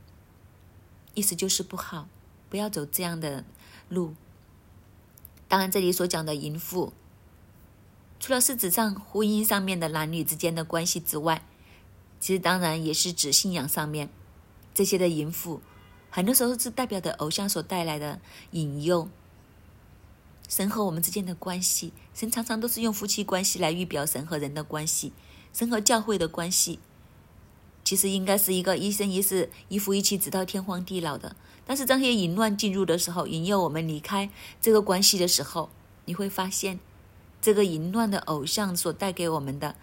[1.15, 2.09] 意思就是不好，
[2.49, 3.45] 不要走这样的
[3.89, 4.15] 路。
[5.47, 6.93] 当然，这里所讲的淫妇，
[8.19, 11.47] 除了是指上婚姻上面的男女之间的关系之外，
[12.19, 14.09] 其实当然也是指信仰上面
[14.73, 15.61] 这些的淫妇，
[16.15, 18.21] 很多时候是代表的偶像所带来的
[18.53, 19.09] 引诱。
[20.49, 25.13] 神和我们之间的关系，神常常都是用夫妻关系来预表神和人的关系，
[25.53, 26.79] 神和教会的关系，
[27.83, 31.35] 其实应该是一个一生一世、一夫一妻直到天荒地老的。
[31.67, 35.69] 但是这些淫乱进入的时候，引诱我们离开这个关系的时候，
[36.05, 36.79] 你会发现，
[37.43, 39.75] 这个淫乱的偶像所带给我们的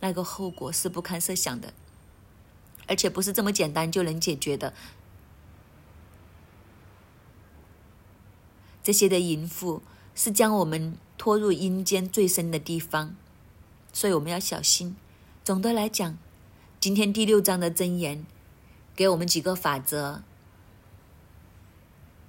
[0.00, 1.72] 那个后果是不堪设想的。
[2.86, 4.72] 而且不是这么简单就能解决的。
[8.88, 9.82] 这些的淫妇
[10.14, 13.14] 是将我们拖入阴间最深的地方，
[13.92, 14.96] 所以我们要小心。
[15.44, 16.16] 总的来讲，
[16.80, 18.24] 今天第六章的箴言
[18.96, 20.22] 给我们几个法则：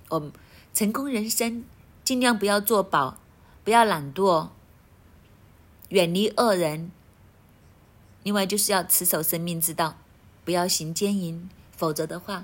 [0.10, 0.34] 我们
[0.74, 1.64] 成功人生，
[2.04, 3.18] 尽量不要做保，
[3.64, 4.50] 不要懒惰，
[5.88, 6.92] 远离恶人。
[8.24, 9.96] 另外就是要持守生命之道。
[10.44, 12.44] 不要行奸淫，否则的话，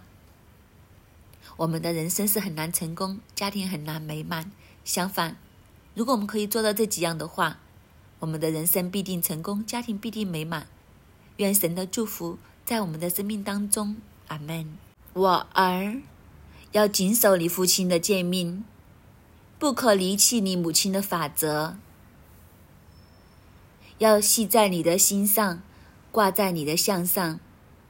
[1.57, 4.51] 我们的人生是很难成功，家庭很难美满。
[4.83, 5.37] 相反，
[5.93, 7.59] 如果我们可以做到这几样的话，
[8.19, 10.67] 我们的人生必定成功，家庭必定美满。
[11.37, 14.77] 愿神的祝福在我们的生命当中，阿门。
[15.13, 16.01] 我儿，
[16.73, 18.65] 要谨守你父亲的诫命，
[19.57, 21.77] 不可离弃你母亲的法则，
[23.99, 25.61] 要系在你的心上，
[26.11, 27.39] 挂在你的项上。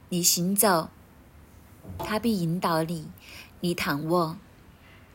[0.08, 0.88] 你行走，
[1.98, 3.06] 他必引导你；
[3.60, 4.36] 你躺卧，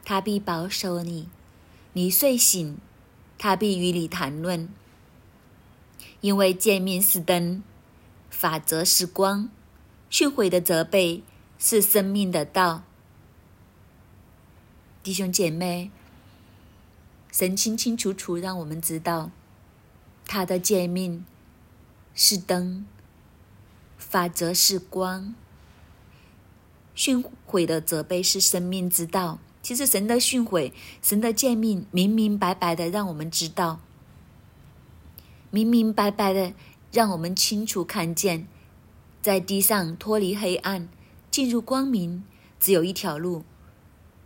[0.03, 1.27] 他必保守你；
[1.93, 2.77] 你睡醒，
[3.37, 4.69] 他必与你谈论。
[6.21, 7.63] 因为见面是灯，
[8.29, 9.49] 法则是光，
[10.09, 11.23] 训诲的责备
[11.57, 12.83] 是生命的道。
[15.01, 15.89] 弟兄姐妹，
[17.31, 19.31] 神清清楚楚让我们知道，
[20.27, 21.25] 他的诫命
[22.13, 22.85] 是灯。
[23.97, 25.33] 法则是光，
[26.93, 29.39] 训悔的责备是生命之道。
[29.61, 33.81] 其实神的训诲、神的诫命，明明白白的让我们知道，
[35.51, 36.53] 明明白白的
[36.91, 38.47] 让我们清楚看见，
[39.21, 40.89] 在地上脱离黑暗，
[41.29, 42.23] 进入光明，
[42.59, 43.43] 只有一条路，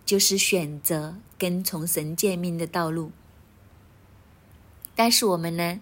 [0.06, 3.12] 就是选择跟从神诫命的道路。
[4.96, 5.82] 但是我们呢？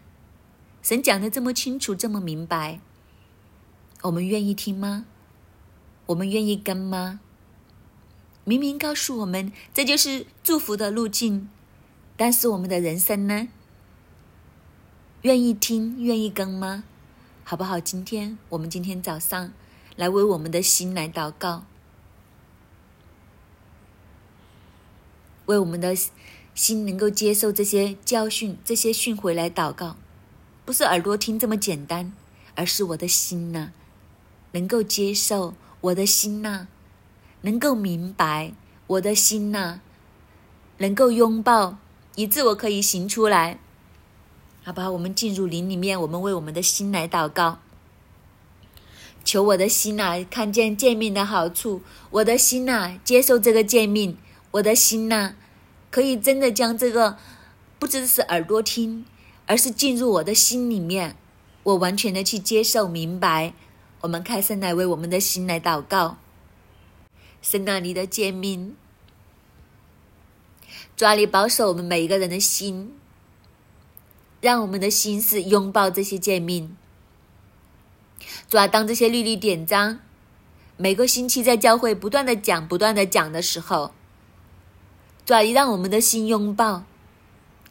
[0.82, 2.80] 神讲的这么清楚，这么明白。
[4.02, 5.06] 我们愿意听吗？
[6.08, 7.22] 我们愿意跟吗？
[8.46, 11.50] 明明告诉我们这就是祝福的路径，
[12.18, 13.48] 但是我们的人生呢？
[15.22, 16.84] 愿意听、愿意跟吗？
[17.46, 17.80] 好不好？
[17.80, 19.54] 今天我们今天早上
[19.96, 21.64] 来为我们的心来祷告，
[25.46, 25.96] 为我们的
[26.54, 29.96] 心能够接受这些教训、这些训诲来祷告，
[30.66, 32.12] 不是耳朵听这么简单，
[32.56, 33.72] 而是我的心呐。
[34.52, 36.68] 能够接受我的心呐，
[37.44, 38.54] 能够明白
[38.88, 39.80] 我的心呐，
[40.80, 41.78] 能够拥抱，
[42.16, 43.60] 以致我可以行出来。
[44.64, 47.60] 好吧，我们进入灵里面，我们为我们的心来祷告，
[49.26, 51.82] 求我的心呐，看见见命的好处；
[52.12, 54.16] 我的心呐，接受这个见命；
[54.52, 55.36] 我的心呐，
[55.92, 57.18] 可以真的将这个，
[57.78, 59.06] 不只是耳朵听，
[59.48, 61.18] 而是进入我的心里面，
[61.64, 63.54] 我完全的去接受、明白。
[64.00, 66.18] 我们开声来为我们的心来祷告，
[67.44, 68.76] 神啊，你的诫命，
[70.98, 72.96] 抓你保守我们每一个人的心。
[74.42, 76.76] 让我们的心是拥抱这些诫命。
[78.50, 80.00] 主啊，当这些律例典章
[80.76, 83.94] 每个星期在教会不断的讲、不断的讲的时候，
[85.26, 86.84] 主啊，你让我们的心拥抱，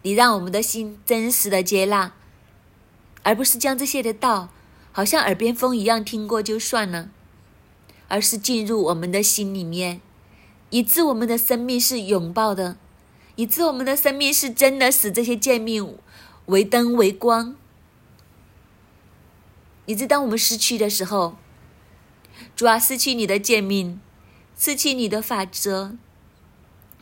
[0.01, 2.15] 你让我们的心真实的接纳，
[3.23, 4.49] 而不是将这些的道
[4.93, 7.11] 好像耳边风一样听过就算了，
[8.13, 10.03] 而是进入我们的心里面，
[10.69, 12.77] 以致我们的生命是拥抱的，
[13.37, 15.97] 以致我们的生命是真的使这些诫命。
[16.45, 17.57] 为灯为光，
[19.87, 21.37] 以致当我们失去的时候，
[22.55, 23.99] 主啊，失去你的诫命，
[24.59, 25.97] 失去你的法则，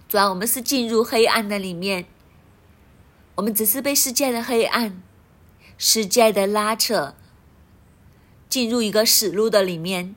[0.07, 2.05] 主啊，我们是进入黑暗的里面，
[3.35, 5.03] 我们只是被世界的黑暗、
[5.77, 7.17] 世界的拉扯，
[8.49, 10.15] 进入一个死路的里面。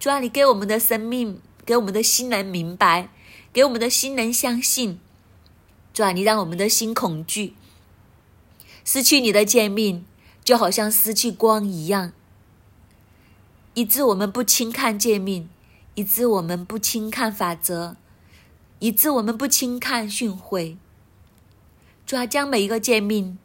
[0.00, 3.10] 主啊，你给我们的生命，给我们的心人明白，
[3.52, 4.98] 给我们的心人相信。
[5.92, 7.52] 主啊，你让我们的心恐惧。
[8.82, 10.06] 失去你的诫命，
[10.42, 12.14] 就好像失去光一样，
[13.74, 15.50] 以致我们不轻看诫命，
[15.94, 17.96] 以致我们不轻看法则，
[18.78, 20.78] 以致我们不轻看训诲。
[22.06, 23.38] 主要将每一个诫命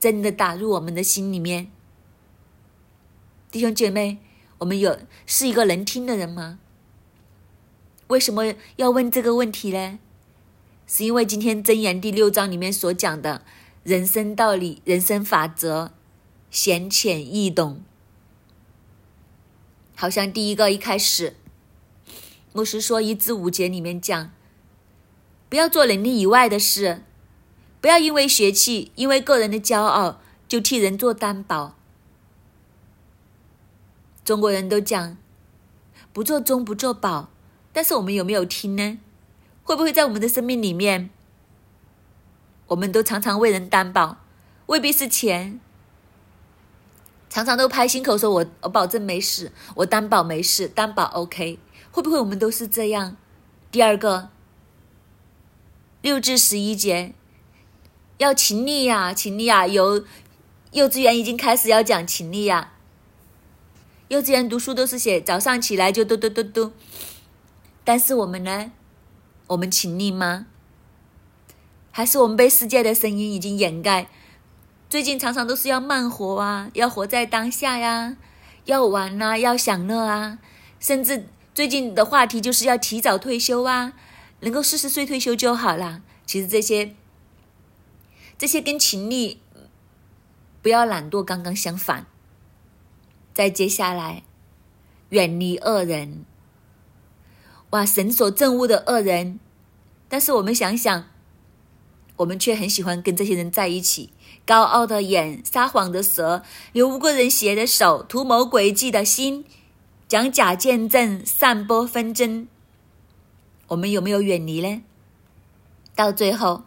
[0.00, 1.70] 真的打入我们的心里面。
[3.52, 4.18] 弟兄姐妹，
[4.62, 6.58] 我们有是一个能听的人吗？
[8.06, 9.98] 为什么要问这个问题呢？
[10.86, 13.42] 是因为今天箴言第六章里面所讲的。
[13.82, 15.90] 人生道理、人生法则，
[16.52, 17.82] 浅浅易懂。
[19.96, 21.34] 好像第一个一开始，
[22.52, 24.30] 牧师说一至五节里面讲，
[25.48, 27.02] 不要做能力以外的事，
[27.80, 31.76] 不要因为血气、因为个人的骄傲，就替人做担保。
[34.24, 35.16] 中国人都讲，
[36.12, 37.30] 不做中不做保，
[37.72, 38.98] 但是我们有没有听呢？
[39.64, 41.10] 会不会在我们的生命里面？
[42.68, 44.18] 我们都常常为人担保，
[44.66, 45.60] 未必是钱，
[47.28, 51.58] 常常都拍心口说：“我我保证没事，我担保没事，担保 OK。”
[51.90, 53.16] 会不会我们都是这样？
[53.70, 54.30] 第二个，
[56.00, 57.14] 六至十一节
[58.16, 59.66] 要勤力呀，勤力呀！
[59.66, 60.04] 有
[60.70, 62.72] 幼稚园已经开始要讲勤力呀。
[64.12, 66.72] 幼稚园读书都是写早上起来就嘟嘟嘟嘟，
[67.82, 68.70] 但是我们呢？
[69.46, 70.44] 我们勤力吗？
[71.90, 74.08] 还是我们被世界的声音已经掩盖？
[74.90, 78.18] 最近常常都是要慢活啊，要活在当下呀，
[78.66, 80.38] 要玩啊，要享乐啊，
[80.78, 83.94] 甚至最近的话题就是要提早退休啊，
[84.40, 86.02] 能够四十岁退休就好了。
[86.26, 86.94] 其实这些，
[88.36, 89.40] 这些跟勤力、
[90.60, 92.04] 不要懒惰刚刚相反。
[93.34, 94.22] 再接下来，
[95.10, 96.24] 远离恶人。
[97.70, 99.40] 哇，神所憎恶的恶人，
[100.08, 101.06] 但是我们想想。
[102.16, 104.12] 我们却很喜欢跟这些人在一起，
[104.46, 109.44] 高傲的眼，撒谎的舌，流无辜人血的手，图谋诡计的心，
[110.06, 112.46] 讲假见证，散播纷争。
[113.68, 114.82] 我们有没有远离呢？
[115.96, 116.64] 到最后，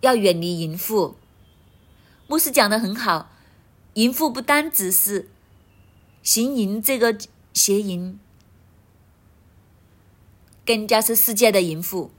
[0.00, 1.14] 要远离淫妇。
[2.26, 3.30] 牧师讲的很好，
[3.94, 5.28] 淫妇不单只是
[6.22, 7.18] 行淫这个
[7.52, 8.18] 邪淫，
[10.64, 12.10] 更加是世界的淫妇。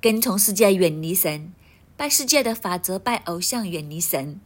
[0.00, 1.52] 跟从世界，远离神；
[1.96, 4.40] 拜世界的法则，拜偶像，远离神。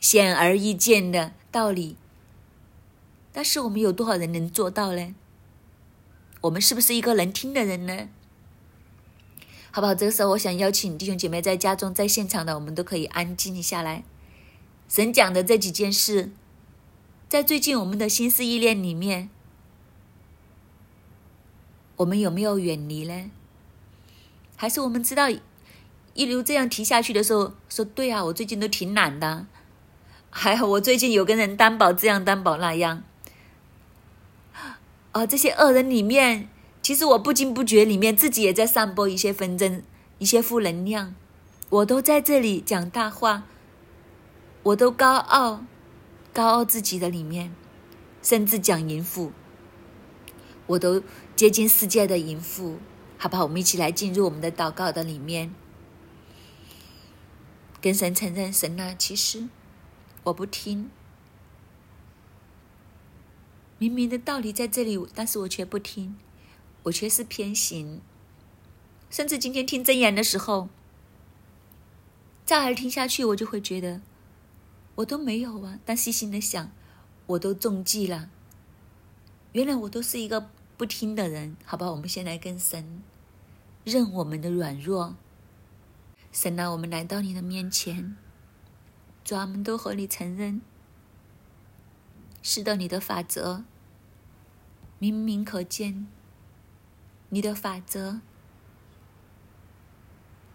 [0.00, 1.96] 显而易见的道理，
[3.32, 5.14] 但是我们有多少人能做到呢？
[6.40, 8.08] 我们是不是一个能听的人呢？
[9.70, 9.94] 好不好？
[9.94, 14.02] 这个时候，我想邀请弟兄姐妹在家中、在现场的，我们都可以安静下来。
[14.88, 16.32] 神讲的这几件事，
[17.32, 19.30] 在最近我们的心思意念里面，
[21.96, 23.30] 我们有没有远离呢？
[24.54, 25.30] 还是我们知道，
[26.12, 29.46] 一路这样提下去的时候，说对啊，我最近都挺懒的，
[30.28, 33.02] 还好我最近有跟人担保这样担保那样。
[35.12, 36.50] 啊，这些恶人里面，
[36.82, 39.82] 其实我不经不觉里面自己也在散播一些纷争，
[40.18, 41.14] 一些负能量。
[41.70, 43.44] 我都在这里讲大话，
[44.64, 45.64] 我都高傲，
[46.32, 47.54] 高傲自己的里面，
[48.22, 49.32] 甚至讲淫妇，
[50.66, 51.02] 我都
[51.36, 52.78] 接近世界的淫妇。
[53.18, 53.44] 好不好？
[53.44, 55.54] 我们一起来进入我们的祷告的里面。
[57.80, 59.48] 跟神承认，神啊，其实
[60.24, 60.90] 我不听，
[63.78, 66.16] 明明的道理在这里，但是我却不听，
[66.82, 68.00] 我却是偏行。
[69.08, 70.68] 甚至今天听真言的时候，
[72.44, 74.00] 再而听下去，我就会觉得
[74.96, 75.78] 我都没有啊。
[75.84, 76.70] 但细心的想，
[77.26, 78.30] 我都中计了。
[79.52, 81.90] 原来我都是一个不听的人，好吧？
[81.90, 83.02] 我们先来跟神
[83.84, 85.14] 认我们的软弱。
[86.32, 88.16] 神啊，我们来到你的面前，
[89.22, 90.62] 主啊，我们都和你承认，
[92.42, 93.64] 是的，你的法则
[94.98, 96.06] 明明可见，
[97.28, 98.22] 你的法则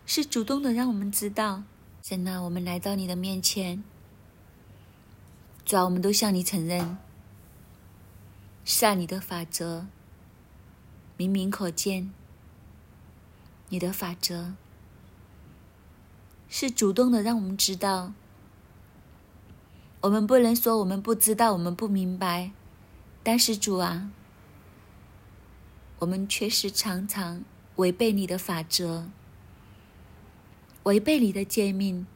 [0.05, 1.63] 是主动的，让我们知道。
[2.01, 3.83] 神啊，我们来到你的面前，
[5.67, 6.97] 主啊，我们都向你承认。
[8.63, 9.85] 是你的法则，
[11.17, 12.09] 明明可见。
[13.67, 14.53] 你的法则
[16.47, 18.13] 是主动的，让我们知道。
[19.99, 22.51] 我们不能说我们不知道，我们不明白。
[23.21, 24.09] 但是主啊，
[25.99, 27.43] 我们确实常常
[27.75, 29.09] 违背你的法则，
[30.83, 32.07] 违背你的诫命，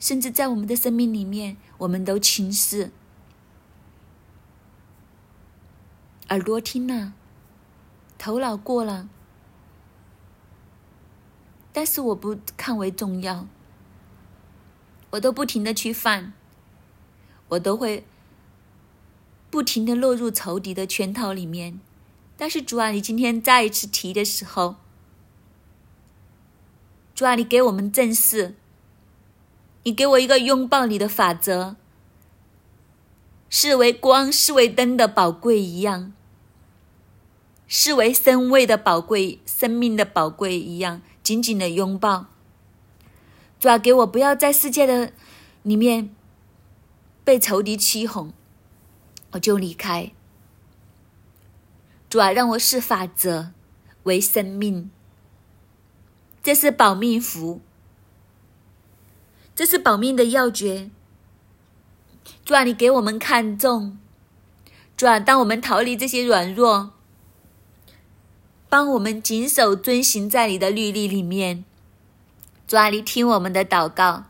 [0.00, 2.90] 甚至在我们的生命里面，我们都轻视。
[6.28, 7.14] 耳朵听了，
[8.18, 9.08] 头脑过了，
[11.72, 13.46] 但是我不看为重要，
[15.10, 16.34] 我都不停的去犯，
[17.48, 18.04] 我都会
[19.50, 21.80] 不停的落入仇敌的圈套里面。
[22.36, 24.76] 但是主啊，你今天再一次提的时候，
[27.14, 28.54] 主啊，你给我们正视，
[29.84, 31.76] 你给我一个拥抱你的法则，
[33.48, 36.12] 视为光、视为灯的宝贵一样。
[37.70, 42.24] 视为生位的宝贵、生命的宝贵一样，紧紧的拥抱。
[43.60, 45.12] 主啊，给我不要在世界的
[45.62, 46.14] 里面
[47.24, 48.32] 被仇敌欺哄，
[49.32, 50.12] 我就离开。
[52.08, 53.52] 主啊，让我视法则
[54.04, 54.90] 为生命，
[56.42, 57.60] 这是保命符，
[59.58, 60.88] 这是保命的要诀。
[62.44, 63.98] 主啊，你给我们看重。
[64.96, 66.92] 主啊，当我们逃离这些软弱。
[68.68, 71.64] 帮我们谨守遵行在你的律例里面，
[72.68, 74.26] 主啊，你听我们的祷告，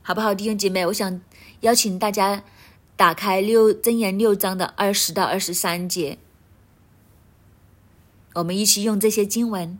[0.00, 0.86] 好不好，弟兄姐妹？
[0.86, 1.20] 我想
[1.60, 2.42] 邀请大家
[2.96, 6.16] 打开六箴言六章的二十到二十三节，
[8.36, 9.78] 我们一起用这些经文，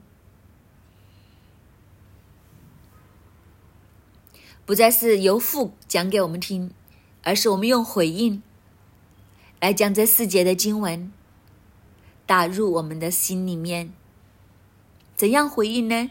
[4.65, 6.71] 不再是由父讲给我们听，
[7.23, 8.43] 而是我们用回应
[9.61, 11.13] 来讲这四节的经文。
[12.25, 13.93] 打入我们的心里面，
[15.17, 16.11] 怎样回应呢？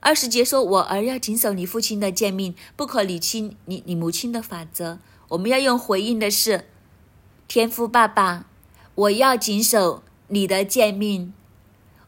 [0.00, 4.98] 二十节说：“我儿要谨守你父亲的诫命，不可离弃你你母亲的法则。”
[5.28, 6.68] 我们要用回应的是
[7.48, 8.46] ：“天父爸爸，
[8.94, 11.32] 我要谨守你的诫命，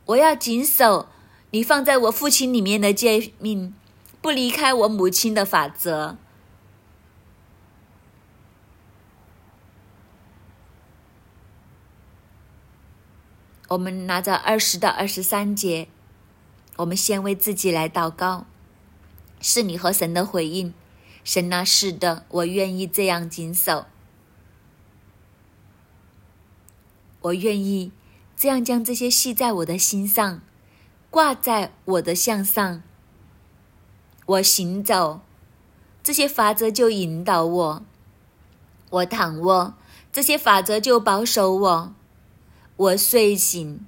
[0.07, 1.09] 我要谨守
[1.51, 3.75] 你放在我父亲里面的诫命，
[4.21, 6.17] 不离开我母亲的法则。”
[13.69, 15.87] 我们拿着二十到二十三节，
[16.79, 18.45] 我们先为自己来祷告，
[19.41, 20.75] 是你和神的回应。
[21.23, 23.87] 神啊，是的，我愿意这样谨守，
[27.21, 27.93] 我愿意
[28.37, 30.41] 这样将这些系在我的心上，
[31.09, 32.83] 挂在我的项上。
[34.31, 35.23] 我行走，
[36.05, 37.83] 这些法则就引导我；
[38.91, 39.75] 我躺卧，
[40.13, 41.95] 这些法则就保守我。
[42.77, 43.85] 我睡醒，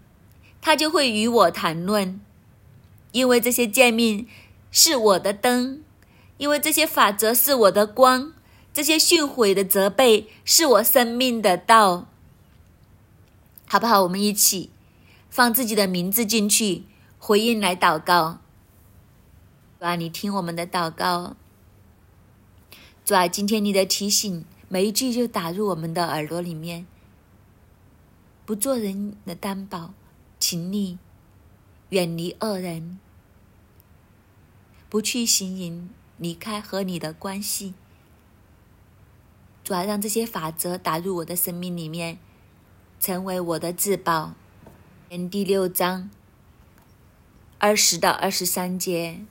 [0.60, 2.20] 他就会与我谈论，
[3.12, 4.26] 因为这些诫命
[4.72, 5.80] 是我的灯，
[6.38, 8.32] 因为这些法则是我的光，
[8.74, 12.08] 这些训诲的责备是我生命的道，
[13.68, 14.02] 好不好？
[14.02, 14.70] 我们一起
[15.30, 16.82] 放自己的名字进去，
[17.20, 18.41] 回应来祷告。
[19.82, 21.34] 主啊，你听我们的祷告。
[23.04, 26.86] 主啊，今天你的提醒，每一句就打入我们的耳朵里面。
[28.46, 29.92] 不做人的担保，
[30.38, 31.00] 请你
[31.88, 33.00] 远离恶人，
[34.88, 37.74] 不去行淫，离开和你的关系。
[39.64, 42.20] 主要让这些法则打入我的生命里面，
[43.00, 44.34] 成为我的至宝。
[45.28, 46.08] 第六章
[47.58, 49.24] 二十到二十三节，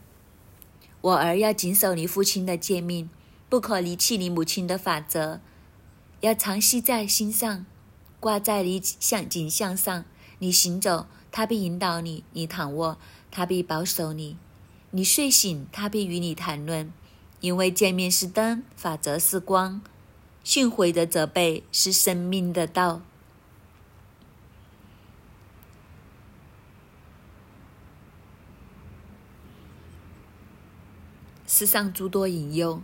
[1.02, 3.10] 我儿要谨守你父亲的诫命，
[3.50, 5.40] 不可离弃你母亲的法则，
[6.20, 7.66] 要常系在心上。
[8.20, 10.06] 挂在你向颈项上，
[10.38, 13.00] 你行走，他必引导你；你躺卧，
[13.32, 14.38] 他必保守你。
[14.92, 16.94] 你睡醒，他必与你谈论，
[17.40, 19.82] 因为见面是灯，法则是光，
[20.44, 23.02] 训诲的责备是生命的道。
[31.62, 32.82] 世上诸多引诱，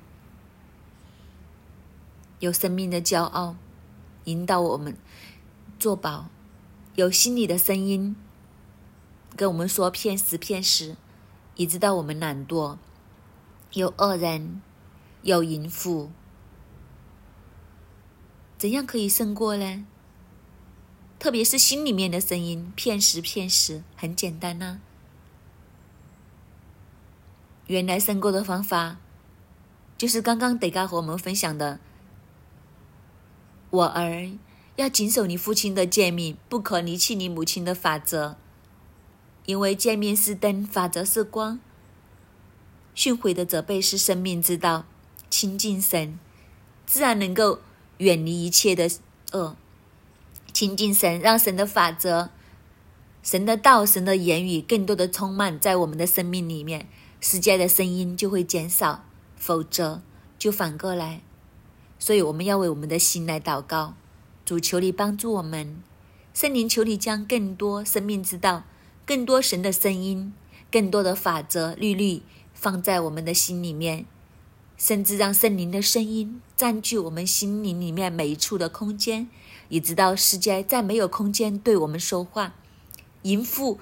[2.37, 3.55] 有生命的骄傲
[4.25, 4.95] 引导我们
[5.79, 6.29] 作保，
[6.93, 8.15] 有心里的声音
[9.35, 10.95] 跟我们说骗时骗时，
[11.55, 12.77] 以致到我们懒惰；
[13.73, 14.61] 有恶人，
[15.23, 16.11] 有淫妇，
[18.59, 19.87] 怎样可以胜过呢？
[21.17, 24.79] 特别是心里面的声音骗时骗时，很简单呐。
[27.67, 28.97] 原来胜过的方法，
[29.97, 31.79] 就是刚刚德嘎和我们分享的：
[33.69, 34.29] 我儿
[34.77, 38.37] 要谨守你父亲的诫命，不可离弃你母亲的法则，
[39.45, 41.59] 因为诫命是灯，法则是光，
[42.95, 44.85] 训诲的责备是生命之道。
[45.29, 46.17] 亲近神，
[46.85, 47.59] 自然能够
[47.97, 48.89] 远离一切的
[49.33, 49.57] 恶。
[50.53, 52.29] 亲近神，让神的法则、
[53.21, 56.87] 神的道、神的言语更多的充满在我们的生命里面。
[57.19, 59.03] 世界的声音就会减少，
[59.35, 60.01] 否则
[60.37, 61.21] 就反过来。
[61.99, 63.95] 所以我们要为我们的心来祷告，
[64.45, 65.81] 主求你帮助我们，
[66.33, 68.63] 圣灵求你将更多生命之道、
[69.05, 70.31] 更多神的声音、
[70.71, 72.21] 更多的法则律律
[72.53, 74.05] 放在我们的心里面，
[74.77, 79.27] 甚至让圣灵的声音占据我们心灵里面每一处的空间，
[79.69, 82.53] 以直到世界再没有空间对我们说话，
[83.23, 83.79] 淫妇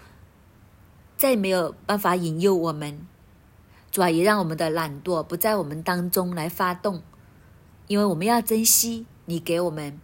[1.18, 3.06] 再没有办法引诱我们。
[3.96, 7.02] 主啊，也让我们的懒惰不在我们当中来发动，
[7.88, 9.98] 因为我们要珍惜你给我们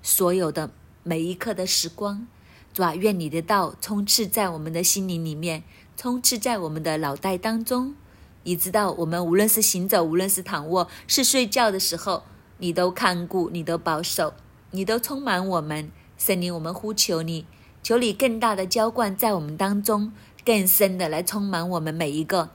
[0.00, 0.70] 所有的
[1.02, 2.28] 每一刻的时光。
[2.72, 5.64] 主啊，愿你的道充斥在我们的心灵里面，
[5.96, 7.96] 充斥在我们的脑袋当中，
[8.44, 12.22] 以知道我们无论是行走，无论是躺卧，是睡觉的时候，
[12.58, 14.34] 你都看顾，你都保守，
[14.70, 15.90] 你都充满我们。
[16.16, 17.46] 圣灵，我们呼求你，
[17.82, 20.12] 求你更大的浇灌在我们当中，
[20.44, 22.50] 更深的来充满我们每一个。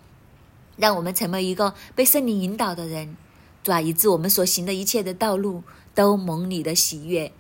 [0.78, 3.18] 让我们成为一个被圣灵引导的人，
[3.64, 5.64] 主啊，以致我们所行的一切的道路
[5.94, 7.34] 都蒙你的喜悦，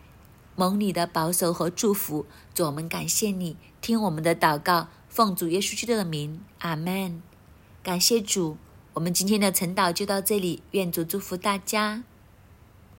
[0.55, 2.25] 蒙你的保守和祝福。
[2.53, 7.21] 主，我们感谢你，听我们的祷告，奉主耶稣基督的名，阿门。
[7.83, 8.57] 感谢主，
[8.93, 12.03] 我们今天的晨祷就到这里，愿主祝福大家。